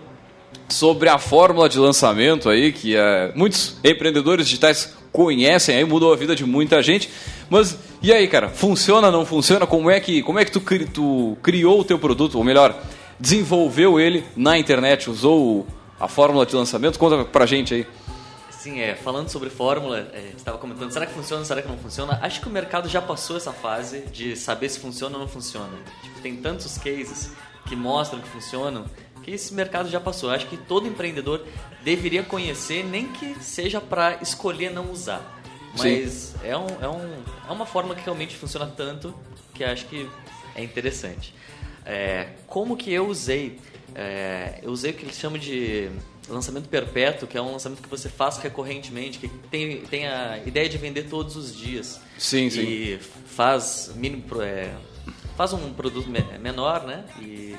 [0.70, 6.16] sobre a fórmula de lançamento aí, que é, muitos empreendedores digitais conhecem aí, mudou a
[6.16, 7.10] vida de muita gente.
[7.50, 9.68] Mas e aí, cara, funciona, não funciona?
[9.68, 10.62] Como é que, como é que tu,
[10.94, 12.74] tu criou o teu produto, ou melhor,
[13.20, 15.68] desenvolveu ele na internet, usou
[16.00, 16.98] a fórmula de lançamento?
[16.98, 17.86] Conta pra gente aí.
[18.68, 21.78] Sim, é, falando sobre fórmula, é, você estava comentando, será que funciona, será que não
[21.78, 22.20] funciona?
[22.22, 25.72] Acho que o mercado já passou essa fase de saber se funciona ou não funciona.
[26.04, 27.32] Tipo, tem tantos cases
[27.66, 28.86] que mostram que funcionam
[29.24, 30.32] que esse mercado já passou.
[30.32, 31.46] Acho que todo empreendedor
[31.82, 35.22] deveria conhecer, nem que seja para escolher não usar.
[35.78, 39.16] Mas é, um, é, um, é uma forma que realmente funciona tanto
[39.54, 40.10] que acho que
[40.56, 41.34] é interessante.
[41.86, 43.62] É, como que eu usei?
[43.96, 45.90] É, eu usei o que eles chamam de
[46.30, 50.68] lançamento perpétuo, que é um lançamento que você faz recorrentemente, que tem, tem a ideia
[50.68, 52.00] de vender todos os dias.
[52.18, 52.62] Sim, sim.
[52.62, 54.74] E faz, mínimo, é,
[55.36, 57.06] faz um produto menor, né?
[57.20, 57.56] E,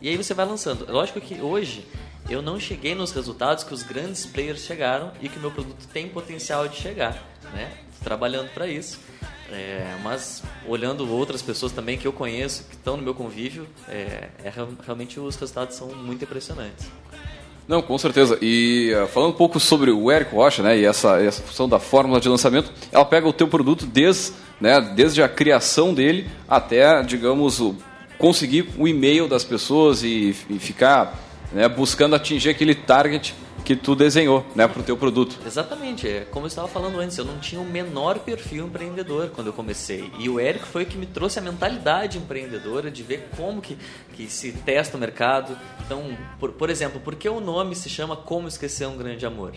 [0.00, 0.90] e aí você vai lançando.
[0.90, 1.86] Lógico que hoje
[2.28, 5.86] eu não cheguei nos resultados que os grandes players chegaram e que o meu produto
[5.92, 7.22] tem potencial de chegar,
[7.52, 7.72] né?
[8.02, 8.98] Trabalhando para isso.
[9.50, 14.30] É, mas olhando outras pessoas também que eu conheço, que estão no meu convívio, é,
[14.42, 14.52] é,
[14.84, 16.86] realmente os resultados são muito impressionantes.
[17.66, 18.38] Não, com certeza.
[18.42, 21.78] E uh, falando um pouco sobre o Eric Rocha, né, e essa, essa função da
[21.78, 27.02] fórmula de lançamento, ela pega o teu produto desde, né, desde a criação dele até,
[27.02, 27.74] digamos, o,
[28.18, 31.18] conseguir o e-mail das pessoas e, e ficar
[31.52, 35.38] né, buscando atingir aquele target que tu desenhou, né, para o teu produto.
[35.46, 39.48] Exatamente, é como eu estava falando antes, eu não tinha o menor perfil empreendedor quando
[39.48, 40.10] eu comecei.
[40.18, 43.76] E o Érico foi o que me trouxe a mentalidade empreendedora de ver como que,
[44.14, 45.56] que se testa o mercado.
[45.84, 49.52] Então, por, por exemplo, por que o nome se chama Como Esquecer um Grande Amor?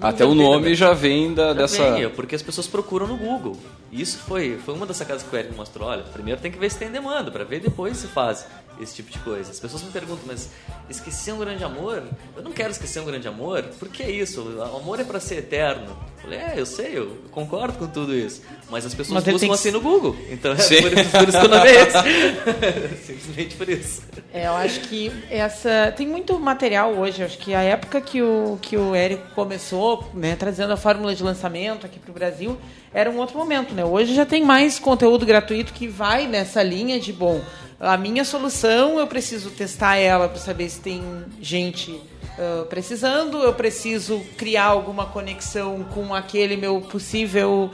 [0.00, 1.92] Até o nome já vem da, já dessa.
[1.92, 3.56] Vem, porque as pessoas procuram no Google.
[3.92, 5.88] Isso foi, foi uma das sacadas que o Eric mostrou.
[5.88, 8.46] Olha, primeiro tem que ver se tem demanda, para ver depois se faz
[8.80, 9.50] esse tipo de coisa.
[9.50, 10.50] As pessoas me perguntam, mas
[10.88, 12.02] esquecer um grande amor?
[12.36, 13.62] Eu não quero esquecer um grande amor.
[13.78, 14.42] Por que isso?
[14.42, 15.96] O amor é para ser eterno.
[16.16, 18.42] Eu falei, é, eu sei, eu concordo com tudo isso.
[18.70, 20.16] Mas as pessoas mas buscam assim no Google.
[20.30, 22.96] Então é por, por, isso que eu não vejo.
[23.04, 24.02] Simplesmente por isso.
[24.32, 25.92] É, eu acho que essa.
[25.96, 27.20] Tem muito material hoje.
[27.20, 31.14] Eu acho que a época que o, que o Érico começou, né, trazendo a fórmula
[31.14, 32.58] de lançamento aqui para o Brasil,
[32.92, 33.84] era um outro momento, né?
[33.84, 37.40] Hoje já tem mais conteúdo gratuito que vai nessa linha de bom
[37.80, 41.02] a minha solução, eu preciso testar ela para saber se tem
[41.40, 47.70] gente uh, precisando, eu preciso criar alguma conexão com aquele meu possível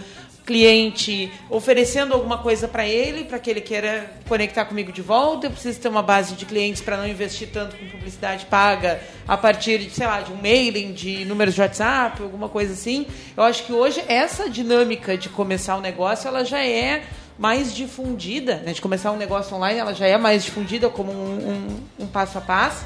[0.50, 5.46] cliente, oferecendo alguma coisa para ele, para que ele queira conectar comigo de volta.
[5.46, 9.36] Eu preciso ter uma base de clientes para não investir tanto com publicidade paga a
[9.36, 13.06] partir de, sei lá, de um mailing, de números de WhatsApp, alguma coisa assim.
[13.36, 17.04] Eu acho que hoje essa dinâmica de começar um negócio, ela já é
[17.40, 21.80] mais difundida, né, de começar um negócio online, ela já é mais difundida como um,
[21.98, 22.84] um, um passo a passo.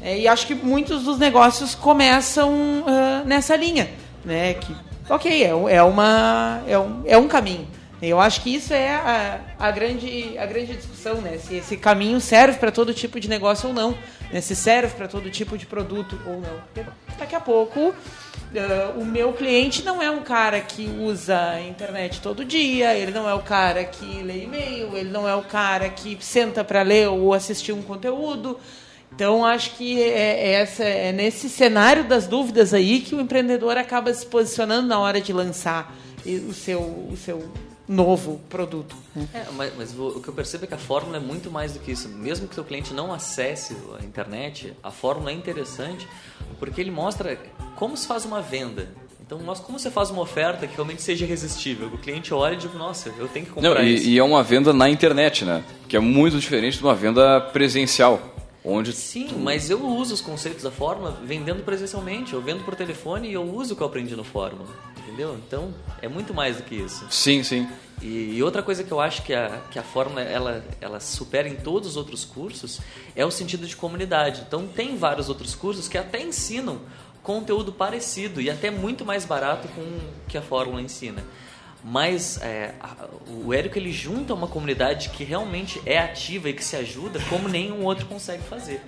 [0.00, 3.90] É, e acho que muitos dos negócios começam uh, nessa linha,
[4.24, 4.54] né?
[4.54, 4.76] Que,
[5.10, 7.66] ok, é, é, uma, é, um, é um caminho.
[8.00, 11.38] Eu acho que isso é a, a, grande, a grande discussão, né?
[11.38, 13.98] Se esse caminho serve para todo tipo de negócio ou não,
[14.30, 14.40] né?
[14.40, 16.60] se serve para todo tipo de produto ou não.
[16.72, 16.88] Porque
[17.18, 17.92] daqui a pouco
[18.56, 23.10] Uh, o meu cliente não é um cara que usa a internet todo dia, ele
[23.12, 26.80] não é o cara que lê e-mail, ele não é o cara que senta para
[26.80, 28.58] ler ou assistir um conteúdo.
[29.14, 33.76] Então, acho que é, é, essa, é nesse cenário das dúvidas aí que o empreendedor
[33.76, 37.50] acaba se posicionando na hora de lançar o seu, o seu
[37.88, 38.96] novo produto.
[39.14, 39.28] Né?
[39.32, 41.78] É, mas, mas, o que eu percebo é que a fórmula é muito mais do
[41.78, 42.08] que isso.
[42.08, 46.06] Mesmo que o seu cliente não acesse a internet, a fórmula é interessante
[46.58, 47.38] porque ele mostra
[47.76, 48.88] como se faz uma venda.
[49.26, 51.88] Então, nós, como você faz uma oferta que realmente seja irresistível?
[51.88, 54.08] O cliente olha e diz, nossa, eu tenho que comprar Não, e, isso.
[54.08, 55.64] E é uma venda na internet, né?
[55.88, 58.35] Que é muito diferente de uma venda presencial.
[58.68, 59.38] Onde Sim, tu...
[59.38, 62.34] mas eu uso os conceitos da fórmula vendendo presencialmente.
[62.34, 64.68] Eu vendo por telefone e eu uso o que eu aprendi no fórmula.
[64.98, 65.38] Entendeu?
[65.46, 67.06] Então, é muito mais do que isso.
[67.08, 67.68] Sim, sim.
[68.02, 71.48] E, e, outra coisa que eu acho que a, que a fórmula ela, ela supera
[71.48, 72.80] em todos os outros cursos
[73.14, 74.42] é o sentido de comunidade.
[74.46, 76.80] Então, tem vários outros cursos que até ensinam
[77.22, 81.24] conteúdo parecido e até muito mais barato com o que a fórmula ensina.
[81.84, 82.74] Mas é,
[83.28, 87.48] o Érico ele junta uma comunidade que realmente é ativa e que se ajuda como
[87.48, 88.80] nenhum outro consegue fazer.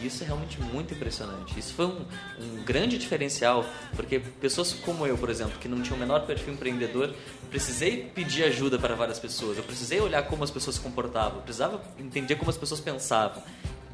[0.00, 1.58] E isso é realmente muito impressionante.
[1.58, 2.04] Isso foi um,
[2.40, 3.64] um grande diferencial,
[3.96, 7.14] porque pessoas como eu, por exemplo, que não tinham o menor perfil empreendedor,
[7.50, 9.56] precisei pedir ajuda para várias pessoas.
[9.56, 11.38] Eu precisei olhar como as pessoas se comportavam.
[11.38, 13.42] Eu precisava entender como as pessoas pensavam.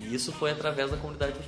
[0.00, 1.42] E isso foi através da comunidade do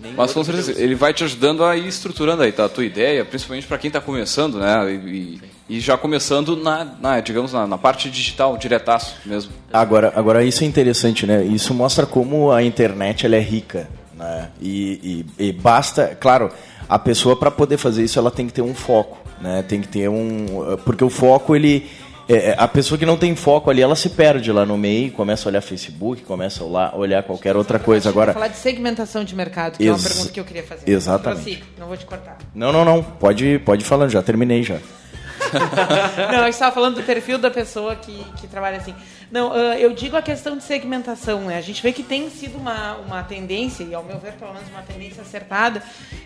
[0.00, 0.14] Fórmula.
[0.16, 2.64] Mas com certeza, ele vai te ajudando a ir estruturando aí, tá?
[2.64, 4.92] A tua ideia, principalmente para quem está começando, né?
[4.92, 9.52] E, e, já começando na, na digamos, na, na, parte digital, diretaço mesmo.
[9.72, 11.44] Agora, agora isso é interessante, né?
[11.44, 14.48] Isso mostra como a internet ela é rica, né?
[14.60, 16.50] E, e, e basta, claro,
[16.88, 19.62] a pessoa para poder fazer isso ela tem que ter um foco, né?
[19.62, 20.46] Tem que ter um,
[20.84, 21.88] porque o foco ele
[22.30, 25.10] é, é, a pessoa que não tem foco ali, ela se perde lá no meio,
[25.10, 28.08] começa a olhar Facebook, começa a olhar qualquer outra coisa.
[28.08, 30.88] Agora, falar de segmentação de mercado, que é uma pergunta que eu queria fazer.
[30.88, 31.64] Exatamente.
[31.76, 32.38] não vou te cortar.
[32.54, 33.02] Não, não, não.
[33.02, 34.76] Pode, pode ir falando, já terminei já.
[36.30, 38.94] não, gente estava falando do perfil da pessoa que, que trabalha assim.
[39.30, 41.56] Não, uh, eu digo a questão de segmentação, né?
[41.56, 44.68] A gente vê que tem sido uma, uma tendência, e ao meu ver, pelo menos
[44.68, 45.82] uma tendência acertada,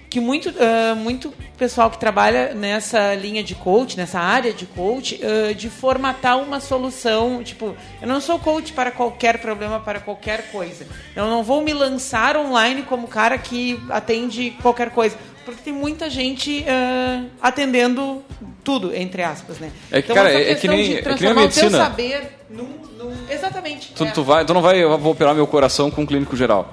[0.09, 5.21] que muito, uh, muito pessoal que trabalha nessa linha de coach, nessa área de coach,
[5.23, 10.51] uh, de formatar uma solução, tipo, eu não sou coach para qualquer problema, para qualquer
[10.51, 10.87] coisa.
[11.15, 16.09] Eu não vou me lançar online como cara que atende qualquer coisa porque tem muita
[16.11, 18.23] gente uh, atendendo
[18.63, 19.71] tudo, entre aspas, né?
[19.91, 21.67] É que, então, cara, é, é que nem, é que nem a medicina.
[21.67, 23.15] O teu saber num, num...
[23.29, 23.93] Exatamente.
[23.93, 24.11] Tu, é.
[24.11, 26.73] tu, vai, tu não vai, eu vou operar meu coração com um clínico geral.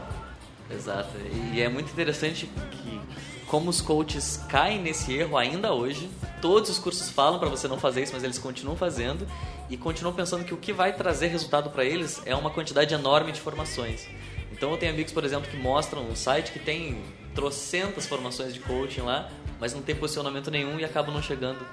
[0.74, 1.10] Exato.
[1.54, 3.00] E é muito interessante que,
[3.48, 6.10] como os coaches caem nesse erro ainda hoje,
[6.42, 9.28] todos os cursos falam para você não fazer isso, mas eles continuam fazendo
[9.70, 13.32] e continuam pensando que o que vai trazer resultado para eles é uma quantidade enorme
[13.32, 14.08] de informações.
[14.52, 17.02] Então eu tenho amigos, por exemplo, que mostram um site que tem
[17.34, 21.66] trocentas formações de coaching lá, mas não tem posicionamento nenhum e acabam não chegando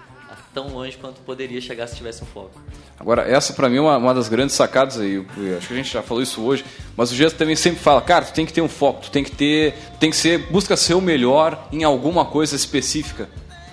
[0.53, 2.61] tão longe quanto poderia chegar se tivesse um foco.
[2.99, 5.25] Agora, essa para mim é uma, uma, das grandes sacadas aí,
[5.57, 6.65] acho que a gente já falou isso hoje,
[6.97, 9.23] mas o Gesso também sempre fala, cara, tu tem que ter um foco, tu tem
[9.23, 13.29] que ter, tem que ser, busca ser o melhor em alguma coisa específica.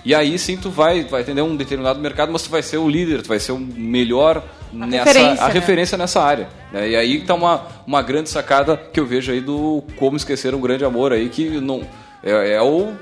[0.06, 2.88] E aí sim tu vai, vai atender um determinado mercado, mas tu vai ser o
[2.88, 4.40] líder, tu vai ser o melhor
[4.72, 5.52] a nessa referência, a né?
[5.52, 6.48] referência nessa área.
[6.70, 6.90] Né?
[6.90, 10.60] E aí está uma, uma grande sacada que eu vejo aí do como esquecer um
[10.60, 11.84] grande amor aí, que não
[12.22, 12.94] é, é o,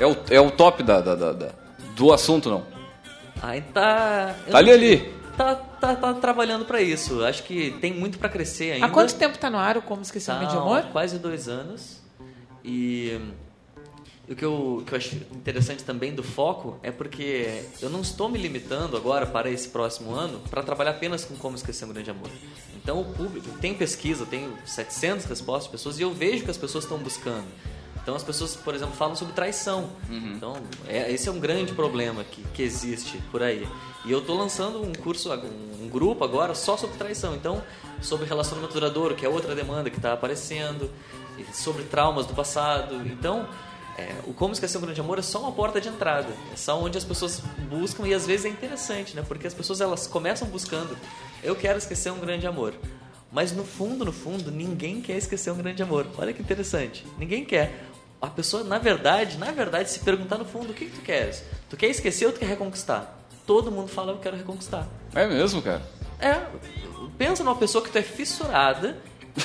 [0.00, 1.48] é, o, é o top da, da, da, da
[1.94, 2.64] do assunto, não.
[3.40, 4.34] Aí tá.
[4.50, 5.14] Tá ali ali.
[5.36, 7.24] Tá, tá, tá trabalhando para isso.
[7.24, 8.86] Acho que tem muito para crescer ainda.
[8.86, 10.82] Há quanto tempo tá no ar o Como Esquecer tá, um Grande Amor?
[10.90, 12.02] Quase dois anos.
[12.64, 13.16] E
[14.30, 18.28] o que eu, que eu acho interessante também do foco é porque eu não estou
[18.28, 22.10] me limitando agora para esse próximo ano para trabalhar apenas com como esquecer um grande
[22.10, 22.28] amor.
[22.76, 26.58] Então o público tem pesquisa, tem 700 respostas de pessoas e eu vejo que as
[26.58, 27.46] pessoas estão buscando.
[28.02, 29.90] Então as pessoas, por exemplo, falam sobre traição.
[30.10, 30.32] Uhum.
[30.36, 33.66] Então é, esse é um grande problema que, que existe por aí.
[34.04, 37.34] E eu estou lançando um curso, um, um grupo agora só sobre traição.
[37.34, 37.62] Então
[38.02, 40.90] sobre relacionamento duradouro, que é outra demanda que está aparecendo,
[41.52, 42.94] sobre traumas do passado.
[43.06, 43.48] Então
[43.98, 46.28] é, o Como Esquecer um Grande Amor é só uma porta de entrada.
[46.52, 49.24] É só onde as pessoas buscam e às vezes é interessante, né?
[49.26, 50.96] Porque as pessoas elas começam buscando,
[51.42, 52.74] eu quero esquecer um grande amor.
[53.32, 56.06] Mas no fundo, no fundo, ninguém quer esquecer um grande amor.
[56.16, 57.04] Olha que interessante.
[57.18, 57.86] Ninguém quer.
[58.22, 61.42] A pessoa, na verdade, na verdade, se perguntar no fundo, o que, que tu queres?
[61.68, 63.18] Tu quer esquecer ou tu quer reconquistar?
[63.44, 64.86] Todo mundo fala, eu quero reconquistar.
[65.12, 65.82] É mesmo, cara?
[66.20, 66.46] É.
[67.16, 68.96] Pensa numa pessoa que tu é fissurada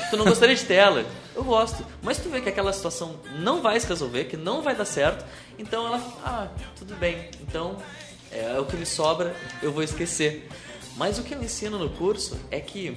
[0.10, 1.06] Tu não gostaria de ter ela?
[1.36, 1.86] Eu gosto.
[2.02, 5.26] Mas tu vê que aquela situação não vai se resolver, que não vai dar certo,
[5.58, 7.30] então ela, ah, tudo bem.
[7.42, 7.78] Então
[8.32, 10.50] é, é o que me sobra, eu vou esquecer.
[10.96, 12.96] Mas o que eu ensino no curso é que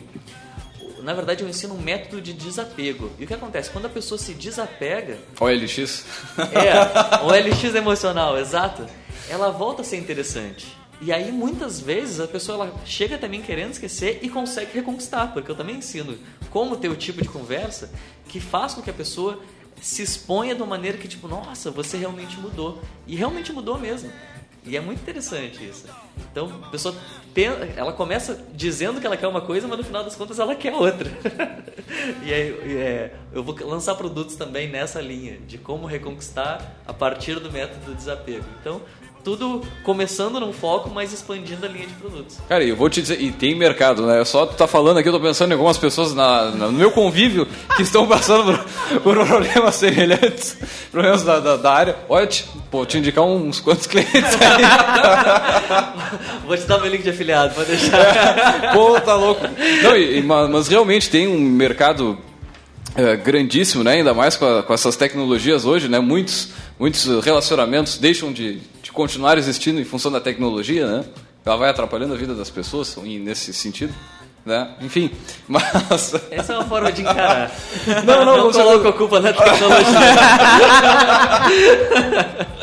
[1.02, 3.10] na verdade eu ensino um método de desapego.
[3.18, 3.70] E o que acontece?
[3.70, 5.18] Quando a pessoa se desapega.
[5.38, 6.04] OLX?
[6.38, 8.86] É, OLX emocional, exato.
[9.28, 10.76] Ela volta a ser interessante.
[11.00, 15.50] E aí, muitas vezes, a pessoa ela chega também querendo esquecer e consegue reconquistar, porque
[15.50, 16.18] eu também ensino
[16.50, 17.90] como ter o tipo de conversa
[18.28, 19.40] que faz com que a pessoa
[19.80, 22.80] se exponha de uma maneira que, tipo, nossa, você realmente mudou.
[23.06, 24.10] E realmente mudou mesmo.
[24.64, 25.84] E é muito interessante isso.
[26.32, 26.94] Então, a pessoa
[27.76, 30.74] ela começa dizendo que ela quer uma coisa, mas no final das contas ela quer
[30.74, 31.08] outra.
[32.24, 37.38] e aí, é, eu vou lançar produtos também nessa linha, de como reconquistar a partir
[37.38, 38.44] do método do desapego.
[38.60, 38.80] Então,
[39.26, 42.36] tudo começando num foco, mas expandindo a linha de produtos.
[42.48, 44.24] Cara, eu vou te dizer, e tem mercado, né?
[44.24, 46.92] Só tu tá falando aqui, eu tô pensando em algumas pessoas na, na no meu
[46.92, 50.56] convívio que estão passando por, por problemas semelhantes,
[50.92, 51.96] problemas da, da, da, área.
[52.08, 54.62] Olha, te, pô, te indicar uns quantos clientes aí.
[56.46, 57.98] vou te dar meu link de afiliado, pode deixar.
[57.98, 59.42] É, pô, tá louco.
[59.82, 62.16] Não, e, mas realmente tem um mercado
[62.94, 63.94] é, grandíssimo, né?
[63.94, 65.98] Ainda mais com, a, com essas tecnologias hoje, né?
[65.98, 68.60] Muitos, muitos relacionamentos deixam de
[68.96, 71.04] continuar existindo em função da tecnologia, né?
[71.44, 73.94] Ela vai atrapalhando a vida das pessoas nesse sentido.
[74.44, 74.74] Né?
[74.80, 75.10] Enfim,
[75.46, 76.14] mas...
[76.30, 77.52] Essa é uma forma de encarar.
[78.04, 79.86] Não, não, não coloco a culpa na tecnologia.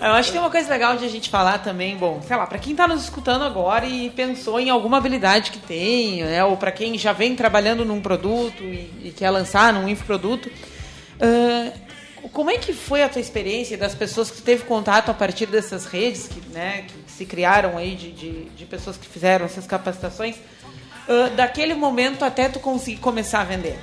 [0.00, 2.46] Eu acho que tem uma coisa legal de a gente falar também, bom, sei lá,
[2.46, 6.56] para quem está nos escutando agora e pensou em alguma habilidade que tem, né, ou
[6.56, 11.87] para quem já vem trabalhando num produto e, e quer lançar num infoproduto, uh,
[12.32, 15.86] como é que foi a tua experiência das pessoas que teve contato a partir dessas
[15.86, 20.36] redes que, né, que se criaram aí de, de, de pessoas que fizeram essas capacitações,
[20.36, 23.78] uh, daquele momento até tu conseguir começar a vender?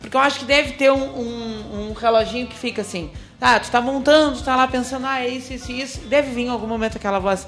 [0.00, 3.10] Porque eu acho que deve ter um, um, um reloginho que fica assim,
[3.40, 6.00] ah, tu tá montando, tu tá lá pensando, ah, é isso, isso, isso.
[6.00, 7.46] Deve vir em algum momento aquela voz,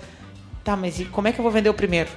[0.65, 2.11] tá, mas e como é que eu vou vender o primeiro?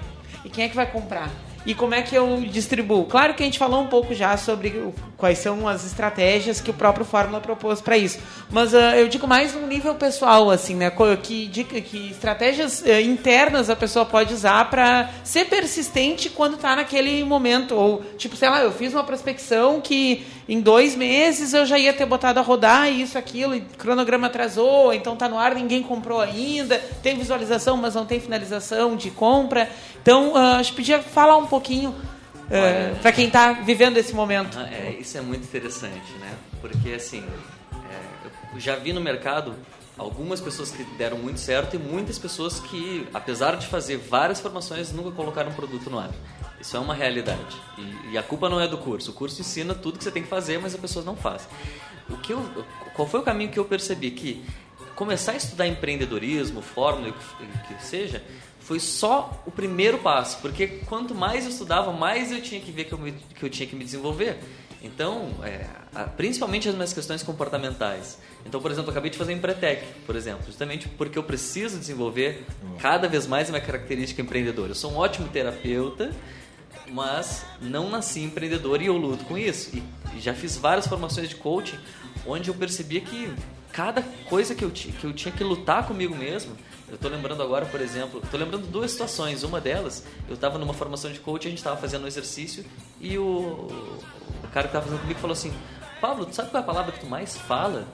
[0.44, 1.30] e quem é que vai comprar?
[1.66, 3.06] E como é que eu distribuo?
[3.06, 6.74] Claro que a gente falou um pouco já sobre quais são as estratégias que o
[6.74, 8.20] próprio Fórmula propôs para isso.
[8.50, 10.92] Mas uh, eu digo mais no nível pessoal, assim, né?
[11.22, 17.24] Que, que estratégias uh, internas a pessoa pode usar para ser persistente quando está naquele
[17.24, 17.76] momento.
[17.76, 21.94] Ou, tipo, sei lá, eu fiz uma prospecção que em dois meses eu já ia
[21.94, 25.82] ter botado a rodar isso, aquilo, e o cronograma atrasou, então está no ar, ninguém
[25.82, 29.70] comprou ainda, tem visualização, mas não tem finalização de compra.
[30.02, 34.58] Então, uh, acho que podia falar um pouquinho uh, para quem está vivendo esse momento.
[34.60, 36.34] Ah, é, isso é muito interessante, né?
[36.60, 37.24] Porque, assim,
[37.74, 39.56] é, eu já vi no mercado
[39.98, 44.92] algumas pessoas que deram muito certo e muitas pessoas que, apesar de fazer várias formações,
[44.92, 46.10] nunca colocaram um produto no ar.
[46.64, 47.62] Isso é uma realidade.
[47.78, 49.12] E, e, a culpa não é do curso.
[49.12, 51.50] O curso ensina tudo que você tem que fazer, mas as pessoas não fazem.
[52.10, 52.40] O que eu,
[52.94, 54.12] qual foi o caminho que eu percebi?
[54.12, 54.42] Que
[54.96, 58.24] começar a estudar empreendedorismo, fórmula, o que, que seja,
[58.62, 62.86] foi só o primeiro passo, porque quanto mais eu estudava, mais eu tinha que ver
[62.86, 64.40] que eu, me, que eu tinha que me desenvolver.
[64.82, 65.68] Então, é,
[66.16, 68.20] principalmente as minhas questões comportamentais.
[68.46, 72.46] Então, por exemplo, eu acabei de fazer Empretec, por exemplo, justamente porque eu preciso desenvolver
[72.80, 74.72] cada vez mais a minha característica empreendedora.
[74.72, 76.14] Eu sou um ótimo terapeuta,
[76.88, 79.72] mas não nasci empreendedor e eu luto com isso.
[80.16, 81.78] E já fiz várias formações de coaching
[82.26, 83.34] onde eu percebia que
[83.72, 86.56] cada coisa que eu, que eu tinha que lutar comigo mesmo
[86.94, 89.42] eu estou lembrando agora, por exemplo, estou lembrando duas situações.
[89.42, 92.64] Uma delas, eu estava numa formação de coach, a gente estava fazendo um exercício
[93.02, 95.52] e o, o cara que estava fazendo comigo falou assim:
[96.00, 97.88] Pablo, tu sabe qual é a palavra que tu mais fala?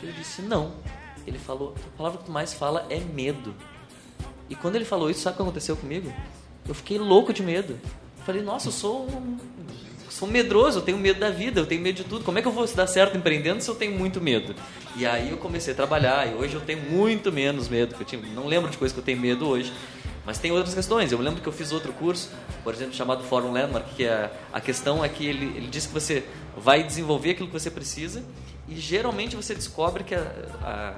[0.00, 0.74] Eu disse: Não.
[1.26, 3.52] Ele falou: A palavra que tu mais fala é medo.
[4.48, 6.12] E quando ele falou isso, sabe o que aconteceu comigo?
[6.68, 7.80] Eu fiquei louco de medo.
[8.30, 9.36] Falei: Nossa, eu sou um
[10.08, 12.24] sou medroso, eu tenho medo da vida, eu tenho medo de tudo.
[12.24, 14.54] Como é que eu vou dar certo empreendendo se eu tenho muito medo?
[14.94, 17.94] E aí eu comecei a trabalhar e hoje eu tenho muito menos medo.
[17.94, 19.72] Que eu tinha, não lembro de coisas que eu tenho medo hoje.
[20.24, 21.10] Mas tem outras questões.
[21.10, 22.30] Eu lembro que eu fiz outro curso,
[22.62, 25.92] por exemplo, chamado Fórum Landmark, que é, a questão é que ele, ele diz que
[25.92, 26.24] você
[26.56, 28.22] vai desenvolver aquilo que você precisa
[28.68, 30.20] e geralmente você descobre que a,
[30.62, 30.94] a,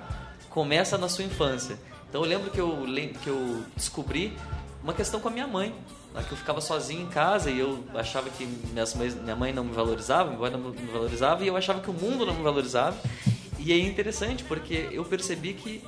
[0.51, 1.79] começa na sua infância.
[2.11, 2.85] Então eu lembro que eu,
[3.23, 4.37] que eu descobri
[4.83, 5.73] uma questão com a minha mãe
[6.21, 9.73] que eu ficava sozinho em casa e eu achava que minhas minha mãe não me
[9.73, 12.97] valorizava, minha avó não me valorizava e eu achava que o mundo não me valorizava.
[13.59, 15.83] E é interessante porque eu percebi que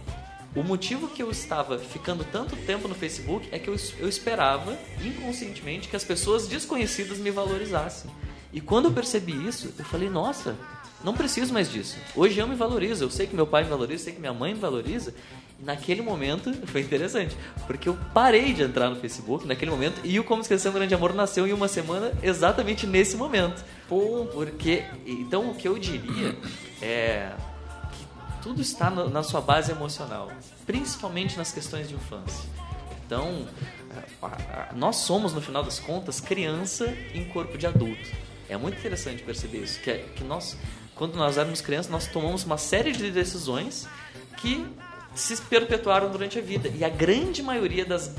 [0.55, 4.79] o motivo que eu estava ficando tanto tempo no Facebook é que eu, eu esperava,
[5.05, 8.09] inconscientemente, que as pessoas desconhecidas me valorizassem.
[8.53, 10.57] E quando eu percebi isso, eu falei, nossa,
[11.03, 11.97] não preciso mais disso.
[12.14, 14.33] Hoje eu me valorizo, eu sei que meu pai me valoriza, eu sei que minha
[14.33, 15.12] mãe me valoriza,
[15.59, 17.36] naquele momento foi interessante,
[17.66, 20.94] porque eu parei de entrar no Facebook naquele momento e o Como Esquecer um Grande
[20.94, 23.64] Amor nasceu em uma semana exatamente nesse momento.
[23.88, 26.36] Pô, porque então o que eu diria
[26.82, 27.32] é
[27.92, 28.07] que
[28.42, 30.30] tudo está no, na sua base emocional,
[30.66, 32.48] principalmente nas questões de infância.
[33.07, 33.46] Então,
[34.74, 38.11] nós somos no final das contas criança em corpo de adulto.
[38.48, 40.57] É muito interessante perceber isso, que, é, que nós
[40.94, 43.88] quando nós éramos crianças, nós tomamos uma série de decisões
[44.36, 44.64] que
[45.14, 46.68] se perpetuaram durante a vida.
[46.68, 48.14] E a grande maioria das,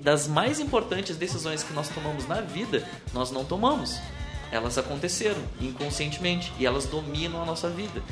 [0.00, 4.00] das mais importantes decisões que nós tomamos na vida, nós não tomamos.
[4.50, 8.02] Elas aconteceram inconscientemente e elas dominam a nossa vida.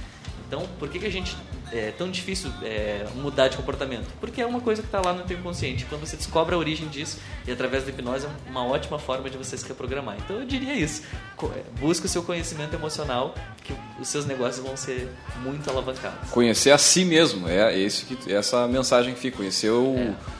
[0.46, 1.36] Então, por que, que a gente
[1.72, 4.06] é tão difícil é, mudar de comportamento?
[4.20, 5.84] Porque é uma coisa que está lá no teu inconsciente.
[5.86, 9.36] Quando você descobre a origem disso e através da hipnose é uma ótima forma de
[9.36, 10.16] você se reprogramar.
[10.24, 11.02] Então, eu diria isso:
[11.42, 15.08] é, busque o seu conhecimento emocional, que os seus negócios vão ser
[15.42, 16.30] muito alavancados.
[16.30, 19.38] Conhecer a si mesmo é esse que essa mensagem que fica.
[19.38, 20.38] Conhecer o é.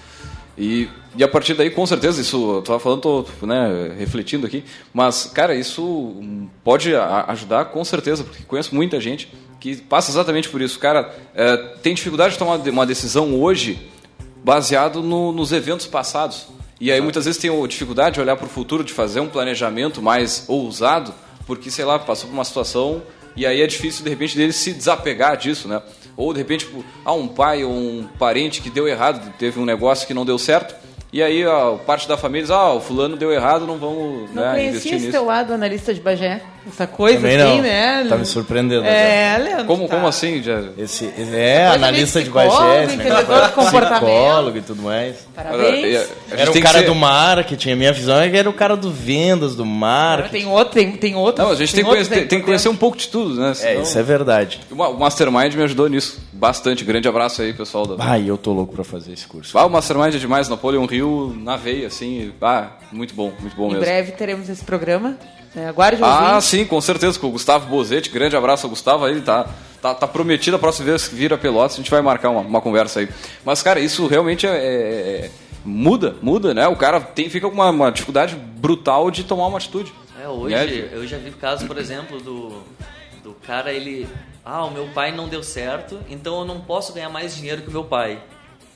[0.58, 4.64] E, e a partir daí, com certeza, isso, eu estava falando, tô, né, refletindo aqui,
[4.92, 6.16] mas, cara, isso
[6.64, 10.78] pode ajudar com certeza, porque conheço muita gente que passa exatamente por isso.
[10.78, 13.88] Cara, é, tem dificuldade de tomar uma decisão hoje
[14.44, 16.46] baseado no, nos eventos passados.
[16.80, 20.00] E aí muitas vezes tem dificuldade de olhar para o futuro, de fazer um planejamento
[20.00, 21.12] mais ousado,
[21.46, 23.02] porque, sei lá, passou por uma situação
[23.38, 25.80] e aí é difícil, de repente, dele se desapegar disso, né?
[26.16, 29.64] Ou, de repente, tipo, ah, um pai ou um parente que deu errado, teve um
[29.64, 30.74] negócio que não deu certo,
[31.12, 34.42] e aí a parte da família diz, ah, o fulano deu errado, não vamos não
[34.42, 35.04] né, investir nisso.
[35.04, 36.42] Não esse teu lado analista de Bagé?
[36.68, 37.62] Essa coisa Também assim, não.
[37.62, 38.06] né?
[38.08, 38.84] Tá me surpreendendo.
[38.84, 39.64] É, Leandro.
[39.66, 39.94] Como, tá.
[39.96, 40.42] como assim?
[40.42, 40.62] Já...
[40.76, 44.04] Esse, é, analista de Bagé, entendedor de comportamento.
[44.04, 45.16] psicólogo e tudo mais.
[45.34, 46.08] Parabéns.
[46.30, 46.86] Era um cara ser...
[46.86, 50.30] do marketing, a minha visão é que era o cara do vendas, do marketing.
[50.30, 51.44] Tem outro, tem, tem outro.
[51.44, 53.54] Não, a gente tem, tem, conhecer, tem que conhecer um pouco de tudo, né?
[53.54, 53.72] Senão...
[53.72, 54.60] É, isso é verdade.
[54.70, 56.84] O Mastermind me ajudou nisso bastante.
[56.84, 57.86] Grande abraço aí, pessoal.
[57.86, 57.96] Da...
[57.98, 59.56] Ai, eu tô louco pra fazer esse curso.
[59.58, 62.32] Ah, o Mastermind é demais, Napoleão Rio na veia, assim.
[62.40, 63.82] Ah, muito bom, muito bom em mesmo.
[63.82, 65.16] Em breve teremos esse programa.
[65.56, 68.10] É, aguarde Ah, sim, com certeza, com o Gustavo Bozetti.
[68.10, 69.48] Grande abraço ao Gustavo, ele tá,
[69.80, 72.60] tá, tá prometido a próxima vez que vira Pelotas, a gente vai marcar uma, uma
[72.60, 73.08] conversa aí.
[73.44, 75.30] Mas, cara, isso realmente é, é,
[75.64, 76.66] muda, muda, né?
[76.68, 79.92] O cara tem, fica com uma, uma dificuldade brutal de tomar uma atitude.
[80.20, 80.88] É, hoje né?
[80.92, 82.62] eu já vi casos, por exemplo, do,
[83.22, 84.08] do cara, ele.
[84.44, 87.68] Ah, o meu pai não deu certo, então eu não posso ganhar mais dinheiro que
[87.68, 88.18] o meu pai.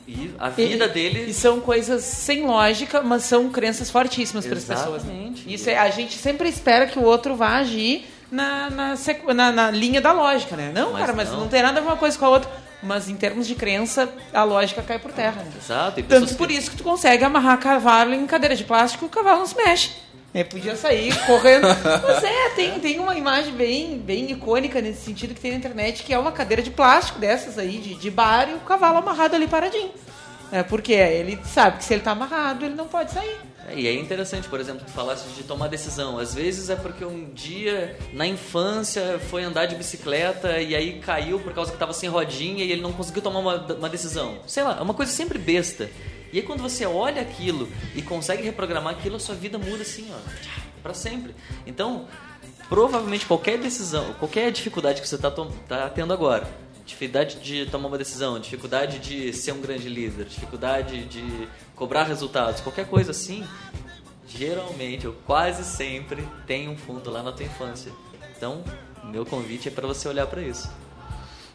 [0.06, 1.30] E a vida e, dele.
[1.30, 5.02] E são coisas sem lógica, mas são crenças fortíssimas para as pessoas.
[5.46, 8.94] Isso é, a gente sempre espera que o outro vá agir na, na,
[9.34, 10.72] na, na linha da lógica, né?
[10.74, 11.40] Não, mas cara, mas não.
[11.40, 12.50] não tem nada a ver uma coisa com a outra.
[12.82, 15.42] Mas em termos de crença, a lógica cai por terra.
[15.42, 15.52] Né?
[15.56, 16.02] Exato.
[16.02, 16.54] Tanto por que...
[16.54, 19.56] isso que tu consegue amarrar cavalo em cadeira de plástico e o cavalo não se
[19.56, 19.92] mexe.
[20.34, 21.66] É, podia sair correndo.
[21.84, 26.02] Mas é, tem, tem uma imagem bem, bem icônica nesse sentido que tem na internet,
[26.02, 29.36] que é uma cadeira de plástico dessas aí, de, de bar, e o cavalo amarrado
[29.36, 29.90] ali paradinho.
[30.50, 33.38] É, porque ele sabe que se ele está amarrado, ele não pode sair.
[33.68, 36.18] É, e é interessante, por exemplo, tu falasse de tomar decisão.
[36.18, 41.38] Às vezes é porque um dia, na infância, foi andar de bicicleta e aí caiu
[41.40, 44.40] por causa que estava sem rodinha e ele não conseguiu tomar uma, uma decisão.
[44.46, 45.88] Sei lá, é uma coisa sempre besta.
[46.32, 50.10] E aí quando você olha aquilo e consegue reprogramar aquilo, a sua vida muda assim,
[50.10, 50.18] ó,
[50.82, 51.34] para sempre.
[51.66, 52.06] Então,
[52.68, 56.48] provavelmente qualquer decisão, qualquer dificuldade que você está tá tendo agora,
[56.86, 62.60] dificuldade de tomar uma decisão, dificuldade de ser um grande líder, dificuldade de cobrar resultados,
[62.60, 63.46] qualquer coisa assim,
[64.26, 67.92] geralmente, ou quase sempre, tem um fundo lá na tua infância.
[68.36, 68.64] Então,
[69.04, 70.70] meu convite é para você olhar para isso.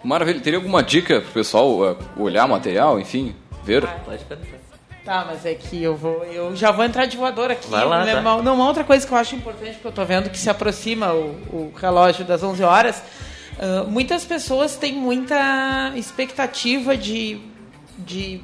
[0.04, 0.40] Maravilha.
[0.40, 3.36] Teria alguma dica pro pessoal uh, olhar material, enfim,
[3.88, 4.24] Ah, pode.
[5.04, 6.24] Tá, mas é que eu vou.
[6.26, 7.70] Eu já vou entrar de voador aqui.
[7.70, 8.16] Vai lá, né?
[8.16, 8.22] tá.
[8.22, 11.14] Não, uma outra coisa que eu acho importante, que eu tô vendo que se aproxima
[11.14, 13.02] o, o relógio das 11 horas.
[13.58, 17.40] Uh, muitas pessoas têm muita expectativa de,
[17.98, 18.42] de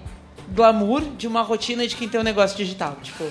[0.50, 2.98] glamour de uma rotina de quem tem um negócio digital.
[3.02, 3.26] Tipo,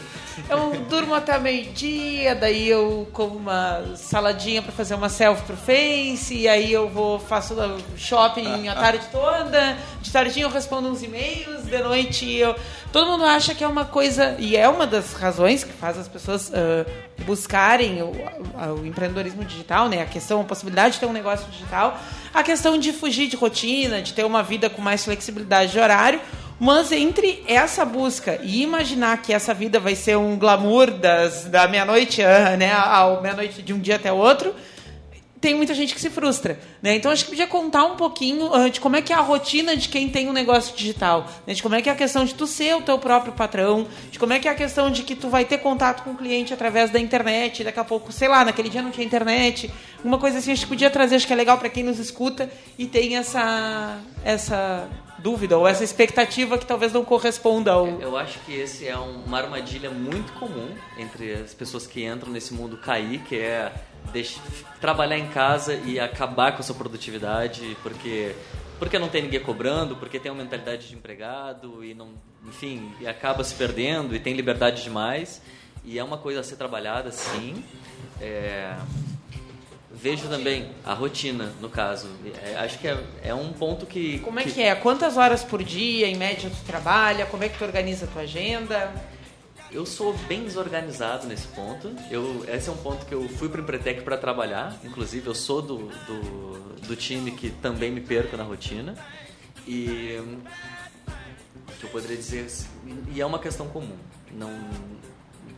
[0.49, 6.35] eu durmo até meio-dia, daí eu como uma saladinha para fazer uma selfie pro Face,
[6.35, 7.55] e aí eu vou, faço
[7.97, 12.55] shopping a tarde toda, de tardinha eu respondo uns e-mails, de noite eu.
[12.93, 16.09] Todo mundo acha que é uma coisa, e é uma das razões que faz as
[16.09, 16.91] pessoas uh,
[17.25, 18.13] buscarem o,
[18.81, 20.03] o, empreendedorismo digital, né?
[20.03, 21.99] A questão, a possibilidade de ter um negócio digital,
[22.33, 26.21] a questão de fugir de rotina, de ter uma vida com mais flexibilidade de horário
[26.65, 31.67] mas entre essa busca e imaginar que essa vida vai ser um glamour das, da
[31.67, 34.55] meia-noite, ah, né, ao meia-noite de um dia até o outro,
[35.41, 36.61] tem muita gente que se frustra.
[36.81, 36.95] Né?
[36.95, 39.77] Então, acho que podia contar um pouquinho uh, de como é que é a rotina
[39.77, 41.27] de quem tem um negócio digital.
[41.45, 41.53] Né?
[41.53, 44.21] De como é que é a questão de tu ser o teu próprio patrão, de
[44.21, 46.55] como é que é a questão de que tu vai ter contato com o cliente
[46.55, 49.69] através da internet, daqui a pouco, sei lá, naquele dia não tinha internet.
[50.05, 52.49] Uma coisa assim, acho que podia trazer, acho que é legal para quem nos escuta
[52.79, 54.89] e tem essa, essa
[55.23, 57.87] dúvida ou essa expectativa que talvez não corresponda ao.
[58.01, 60.69] Eu acho que esse é uma armadilha muito comum
[60.99, 63.73] entre as pessoas que entram nesse mundo cair, que é
[64.13, 64.43] deixar,
[64.81, 68.35] trabalhar em casa e acabar com a sua produtividade, porque
[68.79, 72.09] porque não tem ninguém cobrando, porque tem uma mentalidade de empregado e não,
[72.45, 75.41] enfim, e acaba se perdendo e tem liberdade demais.
[75.85, 77.63] E é uma coisa a ser trabalhada, sim.
[78.21, 78.77] É,
[80.03, 82.09] Vejo também a rotina, no caso.
[82.43, 84.19] É, acho que é, é, um ponto que.
[84.19, 84.51] Como é que...
[84.51, 84.75] que é?
[84.75, 87.25] Quantas horas por dia, em média, tu trabalha?
[87.27, 88.93] Como é que tu organiza a tua agenda?
[89.71, 91.95] Eu sou bem desorganizado nesse ponto.
[92.11, 94.77] Eu, esse é um ponto que eu fui para o Empretec para trabalhar.
[94.83, 98.97] Inclusive, eu sou do, do, do, time que também me perco na rotina.
[99.69, 100.21] E.
[101.79, 102.45] que eu poderia dizer.
[103.15, 103.97] E é uma questão comum.
[104.33, 104.51] Não,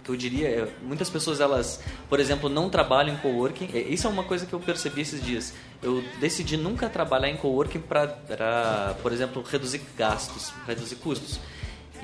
[0.04, 3.70] que eu diria, é, muitas pessoas elas, por exemplo, não trabalham em coworking.
[3.72, 5.54] É, isso é uma coisa que eu percebi esses dias.
[5.82, 11.40] Eu decidi nunca trabalhar em coworking para, por exemplo, reduzir gastos, reduzir custos.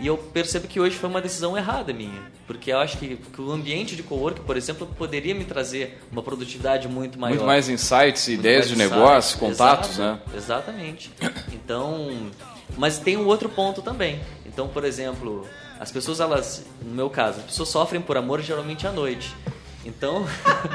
[0.00, 3.40] E eu percebo que hoje foi uma decisão errada minha, porque eu acho que, que
[3.40, 7.34] o ambiente de coworking, por exemplo, poderia me trazer uma produtividade muito maior.
[7.34, 10.18] Muito mais insights, muito ideias de insights, negócio, contatos, né?
[10.34, 11.12] Exatamente.
[11.52, 12.30] Então,
[12.78, 14.20] mas tem um outro ponto também.
[14.46, 15.46] Então, por exemplo,
[15.80, 19.34] as pessoas, elas, no meu caso, as pessoas sofrem por amor geralmente à noite.
[19.82, 20.26] Então,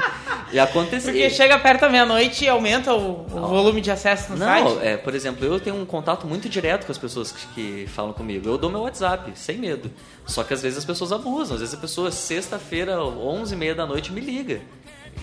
[0.50, 1.12] e aconteceu.
[1.12, 4.64] Porque chega perto da meia-noite e aumenta o, o volume de acesso no não, site?
[4.64, 7.86] Não, é, por exemplo, eu tenho um contato muito direto com as pessoas que, que,
[7.86, 8.48] falam comigo.
[8.48, 9.88] Eu dou meu WhatsApp, sem medo.
[10.26, 11.54] Só que às vezes as pessoas abusam.
[11.54, 14.60] Às vezes a pessoa, sexta-feira, 11h30 da noite, me liga.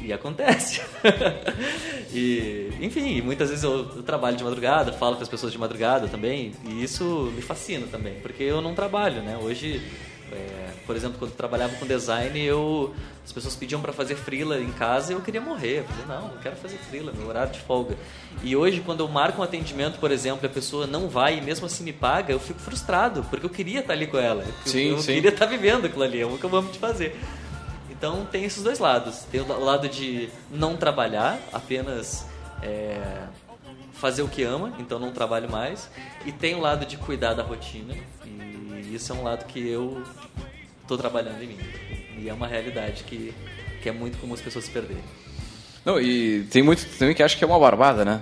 [0.02, 0.82] E acontece.
[2.14, 6.08] e, enfim, muitas vezes eu, eu, trabalho de madrugada, falo com as pessoas de madrugada
[6.08, 9.38] também, e isso me fascina também, porque eu não trabalho, né?
[9.42, 9.82] Hoje,
[10.32, 14.60] é, por exemplo, quando eu trabalhava com design, eu, as pessoas pediam para fazer frila
[14.60, 15.80] em casa e eu queria morrer.
[15.80, 17.96] Eu falei, não, não quero fazer frila, meu horário de folga.
[18.42, 21.42] E hoje, quando eu marco um atendimento, por exemplo, e a pessoa não vai e
[21.42, 24.44] mesmo assim me paga, eu fico frustrado, porque eu queria estar ali com ela.
[24.66, 25.14] Sim, eu, eu sim.
[25.14, 27.18] queria estar vivendo aquilo ali, é o que eu amo de fazer.
[28.04, 29.20] Então tem esses dois lados.
[29.32, 32.28] Tem o lado de não trabalhar, apenas
[32.62, 33.00] é,
[33.94, 35.90] fazer o que ama, então não trabalho mais.
[36.26, 37.96] E tem o lado de cuidar da rotina.
[38.26, 40.04] E isso é um lado que eu
[40.82, 41.58] estou trabalhando em mim.
[42.20, 43.34] E é uma realidade que,
[43.82, 45.02] que é muito comum as pessoas se perderem.
[45.86, 48.22] Não, e tem muito também que acha que é uma barbada, né?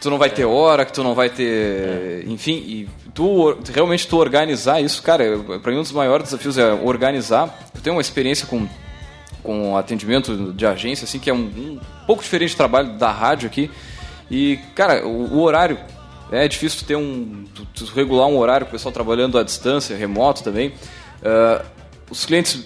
[0.00, 0.32] Tu não vai é.
[0.32, 1.44] ter hora, que tu não vai ter.
[1.44, 2.24] É.
[2.26, 6.72] Enfim, e tu realmente tu organizar isso, cara, para mim um dos maiores desafios é
[6.72, 7.56] organizar.
[7.72, 8.66] Tu tem uma experiência com
[9.42, 13.48] com atendimento de agência, assim, que é um, um pouco diferente do trabalho da rádio
[13.48, 13.70] aqui.
[14.30, 15.78] E, cara, o, o horário
[16.30, 17.44] é difícil ter um.
[17.54, 20.68] Tu, tu regular um horário, o pessoal trabalhando à distância, remoto também.
[20.68, 21.64] Uh,
[22.10, 22.64] os clientes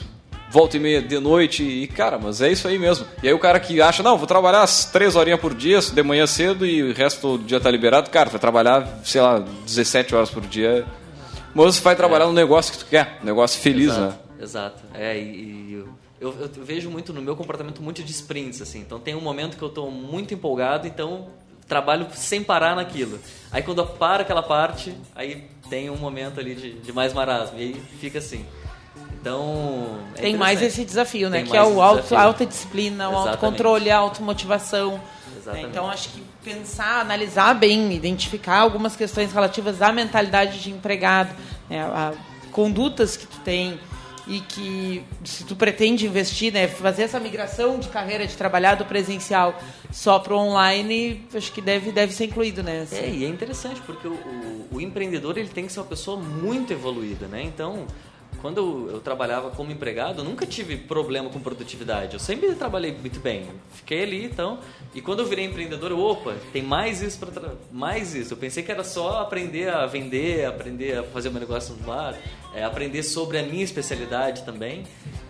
[0.48, 3.06] volta e meia de noite e, cara, mas é isso aí mesmo.
[3.22, 6.02] E aí o cara que acha, não, vou trabalhar as três horinhas por dia, de
[6.02, 10.14] manhã cedo e o resto do dia tá liberado, cara, vai trabalhar, sei lá, 17
[10.14, 10.86] horas por dia.
[11.54, 12.28] Mas você vai trabalhar é.
[12.28, 14.14] no negócio que tu quer, negócio feliz, exato, né?
[14.40, 14.82] Exato.
[14.94, 15.84] É, e,
[16.20, 18.80] eu, eu, vejo muito no meu comportamento muito de sprints, assim.
[18.80, 21.28] Então tem um momento que eu estou muito empolgado, então
[21.68, 23.18] trabalho sem parar naquilo.
[23.50, 27.58] Aí quando eu paro aquela parte, aí tem um momento ali de, de mais marasmo.
[27.58, 28.46] E aí fica assim.
[29.20, 29.98] Então.
[30.16, 31.38] É tem mais esse desafio, né?
[31.38, 35.00] Tem que é o auto, alta disciplina, o autocontrole, a automotivação.
[35.36, 35.68] Exatamente.
[35.68, 41.34] Então acho que pensar, analisar bem, identificar algumas questões relativas à mentalidade de empregado,
[41.68, 41.82] né?
[41.82, 42.12] a,
[42.52, 43.78] condutas que tu tem
[44.26, 48.84] e que se tu pretende investir, né, fazer essa migração de carreira de trabalhar do
[48.84, 49.58] presencial
[49.92, 52.82] só para online, acho que deve, deve ser incluído, né?
[52.82, 52.96] Assim.
[52.96, 56.18] É, e é interessante porque o, o, o, empreendedor ele tem que ser uma pessoa
[56.18, 57.42] muito evoluída, né?
[57.42, 57.86] Então,
[58.42, 62.14] quando eu, eu, trabalhava como empregado, eu nunca tive problema com produtividade.
[62.14, 63.46] Eu sempre trabalhei muito bem.
[63.72, 64.58] Fiquei ali, então.
[64.94, 68.34] E quando eu virei empreendedor, eu, opa, tem mais isso para mais isso.
[68.34, 72.16] Eu pensei que era só aprender a vender, aprender a fazer meu negócio no bar,
[72.54, 74.84] é, aprender sobre a minha especialidade também.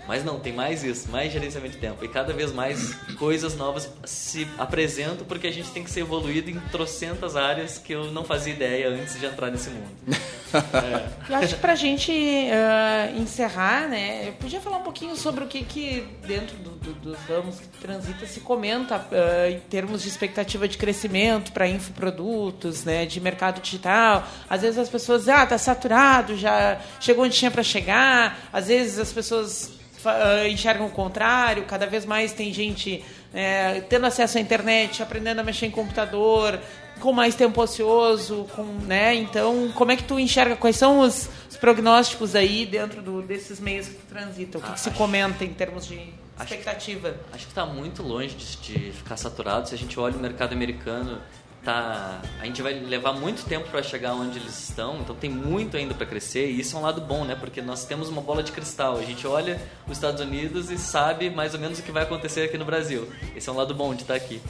[0.07, 2.05] Mas não, tem mais isso, mais gerenciamento de tempo.
[2.05, 6.49] E cada vez mais coisas novas se apresentam porque a gente tem que ser evoluído
[6.49, 9.89] em trocentas áreas que eu não fazia ideia antes de entrar nesse mundo.
[10.07, 11.17] é.
[11.29, 15.47] Eu acho que pra gente uh, encerrar, né, eu podia falar um pouquinho sobre o
[15.49, 20.09] que, que dentro do, do, dos ramos que transita se comenta uh, em termos de
[20.09, 24.25] expectativa de crescimento para infoprodutos, né, de mercado digital.
[24.49, 28.49] Às vezes as pessoas dizem, ah, tá saturado, já chegou onde tinha para chegar.
[28.53, 29.71] Às vezes as pessoas
[30.05, 35.41] uh, enxergam o contrário, cada vez mais tem gente é, tendo acesso à internet, aprendendo
[35.41, 36.59] a mexer em computador,
[37.01, 39.15] com mais tempo ocioso, com, né?
[39.15, 40.57] Então, como é que tu enxerga?
[40.57, 44.59] Quais são os, os prognósticos aí dentro do, desses meios que tu transita?
[44.59, 46.01] O que, ah, que se comenta em termos de
[46.41, 47.09] expectativa?
[47.09, 49.69] Acho, acho que está muito longe de, de, ficar saturado.
[49.69, 51.21] Se a gente olha o mercado americano,
[51.67, 55.77] tá, a gente vai levar muito tempo para chegar onde eles estão, então tem muito
[55.77, 57.35] ainda para crescer e isso é um lado bom, né?
[57.35, 58.97] Porque nós temos uma bola de cristal.
[58.97, 62.43] A gente olha os Estados Unidos e sabe mais ou menos o que vai acontecer
[62.43, 63.11] aqui no Brasil.
[63.35, 64.41] Esse é um lado bom de estar aqui.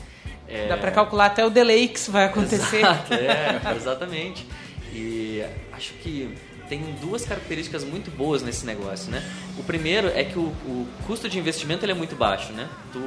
[0.47, 0.69] É...
[0.69, 2.81] Dá para calcular até o delay que isso vai acontecer.
[2.85, 4.47] Exato, é, exatamente.
[4.93, 5.43] E
[5.73, 6.35] acho que
[6.69, 9.23] tem duas características muito boas nesse negócio, né?
[9.59, 12.69] O primeiro é que o, o custo de investimento ele é muito baixo, né?
[12.93, 13.01] Tu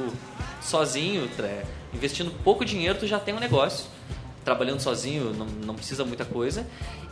[0.60, 1.28] sozinho,
[1.92, 3.86] investindo pouco dinheiro, tu já tem um negócio
[4.44, 6.66] trabalhando sozinho, não, não precisa muita coisa.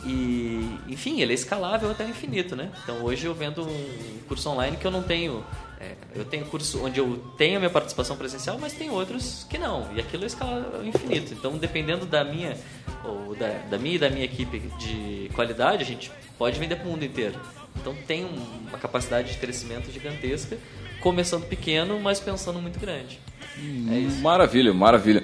[0.05, 2.71] E, enfim, ele é escalável até o infinito, né?
[2.83, 5.43] Então hoje eu vendo um curso online que eu não tenho.
[5.79, 9.57] É, eu tenho curso onde eu tenho a minha participação presencial, mas tem outros que
[9.57, 9.87] não.
[9.95, 11.33] E aquilo é escalável ao infinito.
[11.33, 12.57] Então, dependendo da minha,
[13.03, 16.87] ou da, da minha e da minha equipe de qualidade, a gente pode vender para
[16.87, 17.39] o mundo inteiro.
[17.79, 20.57] Então tem uma capacidade de crescimento gigantesca,
[20.99, 23.19] começando pequeno, mas pensando muito grande.
[23.57, 25.23] É maravilha, maravilha.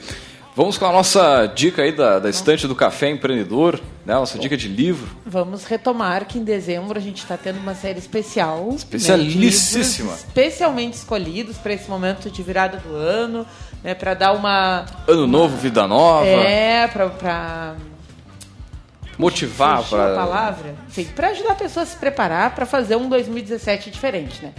[0.55, 4.13] Vamos com a nossa dica aí da, da estante do Café Empreendedor, né?
[4.13, 5.09] Nossa dica de livro.
[5.25, 8.69] Vamos retomar que em dezembro a gente está tendo uma série especial.
[8.73, 10.11] Especialíssima.
[10.11, 13.45] Né, especialmente escolhidos para esse momento de virada do ano,
[13.83, 13.93] né?
[13.93, 14.85] Para dar uma...
[15.05, 16.25] Ano novo, vida nova.
[16.25, 17.75] É, para...
[19.17, 20.75] Motivar para a palavra,
[21.15, 24.53] para ajudar a pessoa a se preparar para fazer um 2017 diferente, né?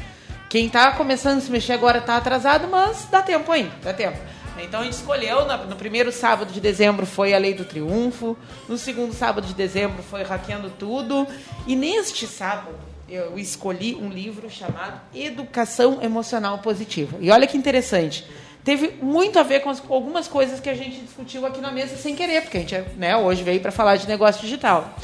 [0.48, 4.18] Quem está começando a se mexer agora está atrasado, mas dá tempo ainda, dá tempo.
[4.62, 8.36] Então a gente escolheu, no primeiro sábado de dezembro foi a Lei do Triunfo,
[8.68, 11.26] no segundo sábado de dezembro foi Hackeando Tudo,
[11.66, 12.74] e neste sábado
[13.08, 17.18] eu escolhi um livro chamado Educação Emocional Positiva.
[17.20, 18.26] E olha que interessante,
[18.64, 22.16] teve muito a ver com, algumas coisas que a gente discutiu aqui na mesa sem
[22.16, 24.96] querer, porque a gente né, hoje veio para falar de negócio digital.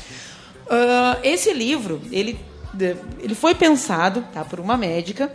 [0.67, 2.41] Uh, esse livro, ele,
[3.21, 5.31] ele foi pensado tá, por uma médica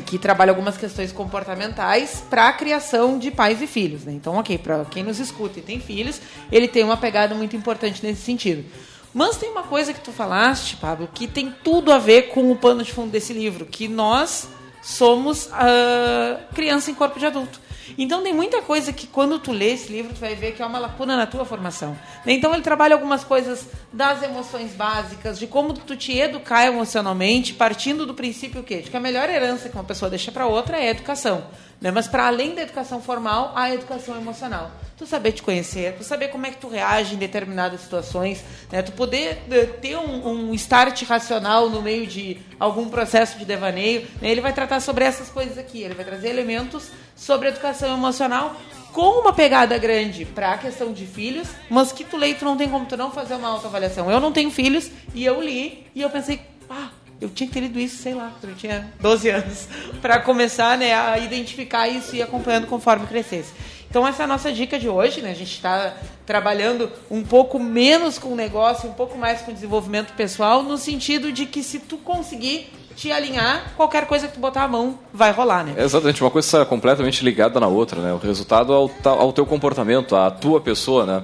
[0.00, 4.04] que trabalha algumas questões comportamentais para a criação de pais e filhos.
[4.04, 4.12] Né?
[4.12, 6.20] Então, ok, para quem nos escuta e tem filhos,
[6.50, 8.64] ele tem uma pegada muito importante nesse sentido.
[9.12, 12.56] Mas tem uma coisa que tu falaste, Pablo, que tem tudo a ver com o
[12.56, 14.48] pano de fundo desse livro, que nós
[14.82, 17.60] somos uh, criança em corpo de adulto.
[17.96, 20.66] Então tem muita coisa que quando tu lê esse livro, tu vai ver que é
[20.66, 21.96] uma lacuna na tua formação.
[22.26, 28.06] Então ele trabalha algumas coisas das emoções básicas, de como tu te educar emocionalmente, partindo
[28.06, 28.78] do princípio quê?
[28.78, 31.44] De que a melhor herança que uma pessoa deixa para outra é a educação.
[31.80, 31.90] Né?
[31.90, 34.70] Mas para além da educação formal, a educação emocional.
[34.96, 38.80] Tu saber te conhecer, tu saber como é que tu reage em determinadas situações, né?
[38.80, 44.06] tu poder eh, ter um, um start racional no meio de algum processo de devaneio.
[44.22, 44.30] Né?
[44.30, 45.82] Ele vai tratar sobre essas coisas aqui.
[45.82, 48.56] Ele vai trazer elementos sobre educação emocional
[48.92, 52.68] com uma pegada grande para a questão de filhos, mas que tu leito não tem
[52.68, 54.08] como tu não fazer uma autoavaliação.
[54.10, 56.40] Eu não tenho filhos e eu li e eu pensei,
[56.70, 56.90] ah,
[57.20, 59.68] eu tinha que ter lido isso, sei lá, quando eu tinha 12 anos,
[60.00, 63.52] para começar né, a identificar isso e ir acompanhando conforme crescesse.
[63.90, 65.30] Então essa é a nossa dica de hoje, né?
[65.30, 65.96] A gente está
[66.26, 71.30] trabalhando um pouco menos com o negócio, um pouco mais com desenvolvimento pessoal, no sentido
[71.30, 75.32] de que se tu conseguir te alinhar, qualquer coisa que tu botar a mão vai
[75.32, 75.74] rolar, né?
[75.76, 78.12] É exatamente, uma coisa está completamente ligada na outra, né?
[78.12, 81.22] O resultado ao, ao teu comportamento, à tua pessoa, né?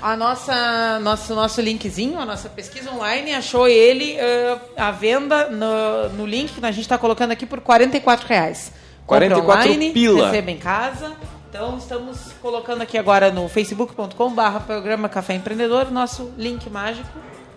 [0.00, 6.08] A nossa, nosso, nosso linkzinho, a nossa pesquisa online, achou ele uh, à venda no,
[6.10, 8.72] no link que a gente está colocando aqui por R$ 44,00.
[9.06, 10.26] 44 online, pila.
[10.26, 11.12] receba em casa.
[11.48, 17.08] Então, estamos colocando aqui agora no facebook.com/barra programa Café Empreendedor, nosso link mágico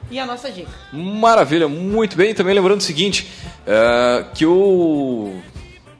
[0.09, 0.69] e a nossa dica.
[0.91, 2.33] Maravilha, muito bem.
[2.33, 3.29] Também lembrando o seguinte,
[3.61, 5.39] uh, que o...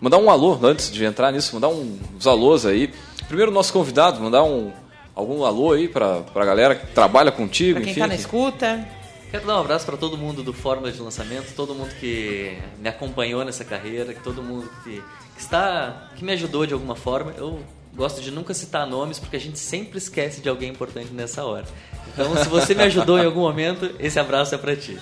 [0.01, 2.93] Mandar um alô, antes de entrar nisso, mandar um, uns alôs aí.
[3.27, 4.71] Primeiro, nosso convidado, mandar um
[5.19, 7.99] algum alô aí para a galera que trabalha contigo, pra quem enfim.
[7.99, 8.87] Tá na escuta.
[9.29, 12.89] Quero dar um abraço para todo mundo do Fórmula de Lançamento, todo mundo que me
[12.89, 15.03] acompanhou nessa carreira, todo mundo que,
[15.35, 17.33] que está, que me ajudou de alguma forma.
[17.37, 17.59] Eu
[17.93, 21.65] gosto de nunca citar nomes porque a gente sempre esquece de alguém importante nessa hora.
[22.13, 24.97] Então, se você me ajudou em algum momento, esse abraço é para ti.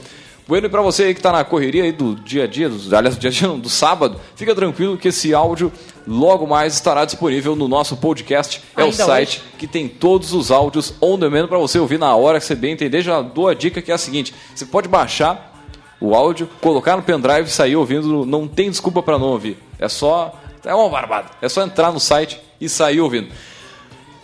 [0.52, 2.93] Bueno, e para você aí que está na correria aí do dia a dia, do,
[2.93, 5.72] aliás, do dia a dia não, do sábado, fica tranquilo que esse áudio
[6.06, 8.62] logo mais estará disponível no nosso podcast.
[8.76, 9.58] É Ainda o site hoje?
[9.58, 12.74] que tem todos os áudios on demand para você ouvir na hora que você bem
[12.74, 13.02] entender.
[13.02, 15.58] Já dou a dica que é a seguinte: você pode baixar
[16.02, 18.26] o áudio, colocar no pendrive e sair ouvindo.
[18.26, 19.58] Não tem desculpa para não ouvir.
[19.80, 20.38] É só.
[20.66, 21.30] É uma barbada.
[21.41, 23.30] É só entrar no site e sair ouvindo.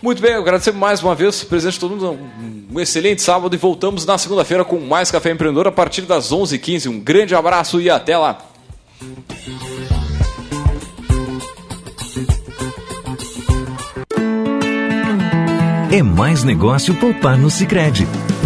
[0.00, 2.18] Muito bem, eu mais uma vez, presente de todo mundo.
[2.72, 6.88] Um excelente sábado e voltamos na segunda-feira com mais Café Empreendedor a partir das 11h15.
[6.88, 8.38] Um grande abraço e até lá.
[15.90, 18.06] É mais negócio poupar no Sicredi.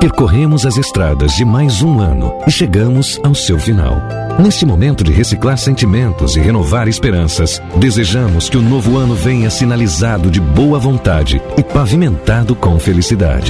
[0.00, 4.00] Percorremos as estradas de mais um ano e chegamos ao seu final.
[4.38, 10.30] Neste momento de reciclar sentimentos e renovar esperanças, desejamos que o novo ano venha sinalizado
[10.30, 13.46] de boa vontade e pavimentado com felicidade.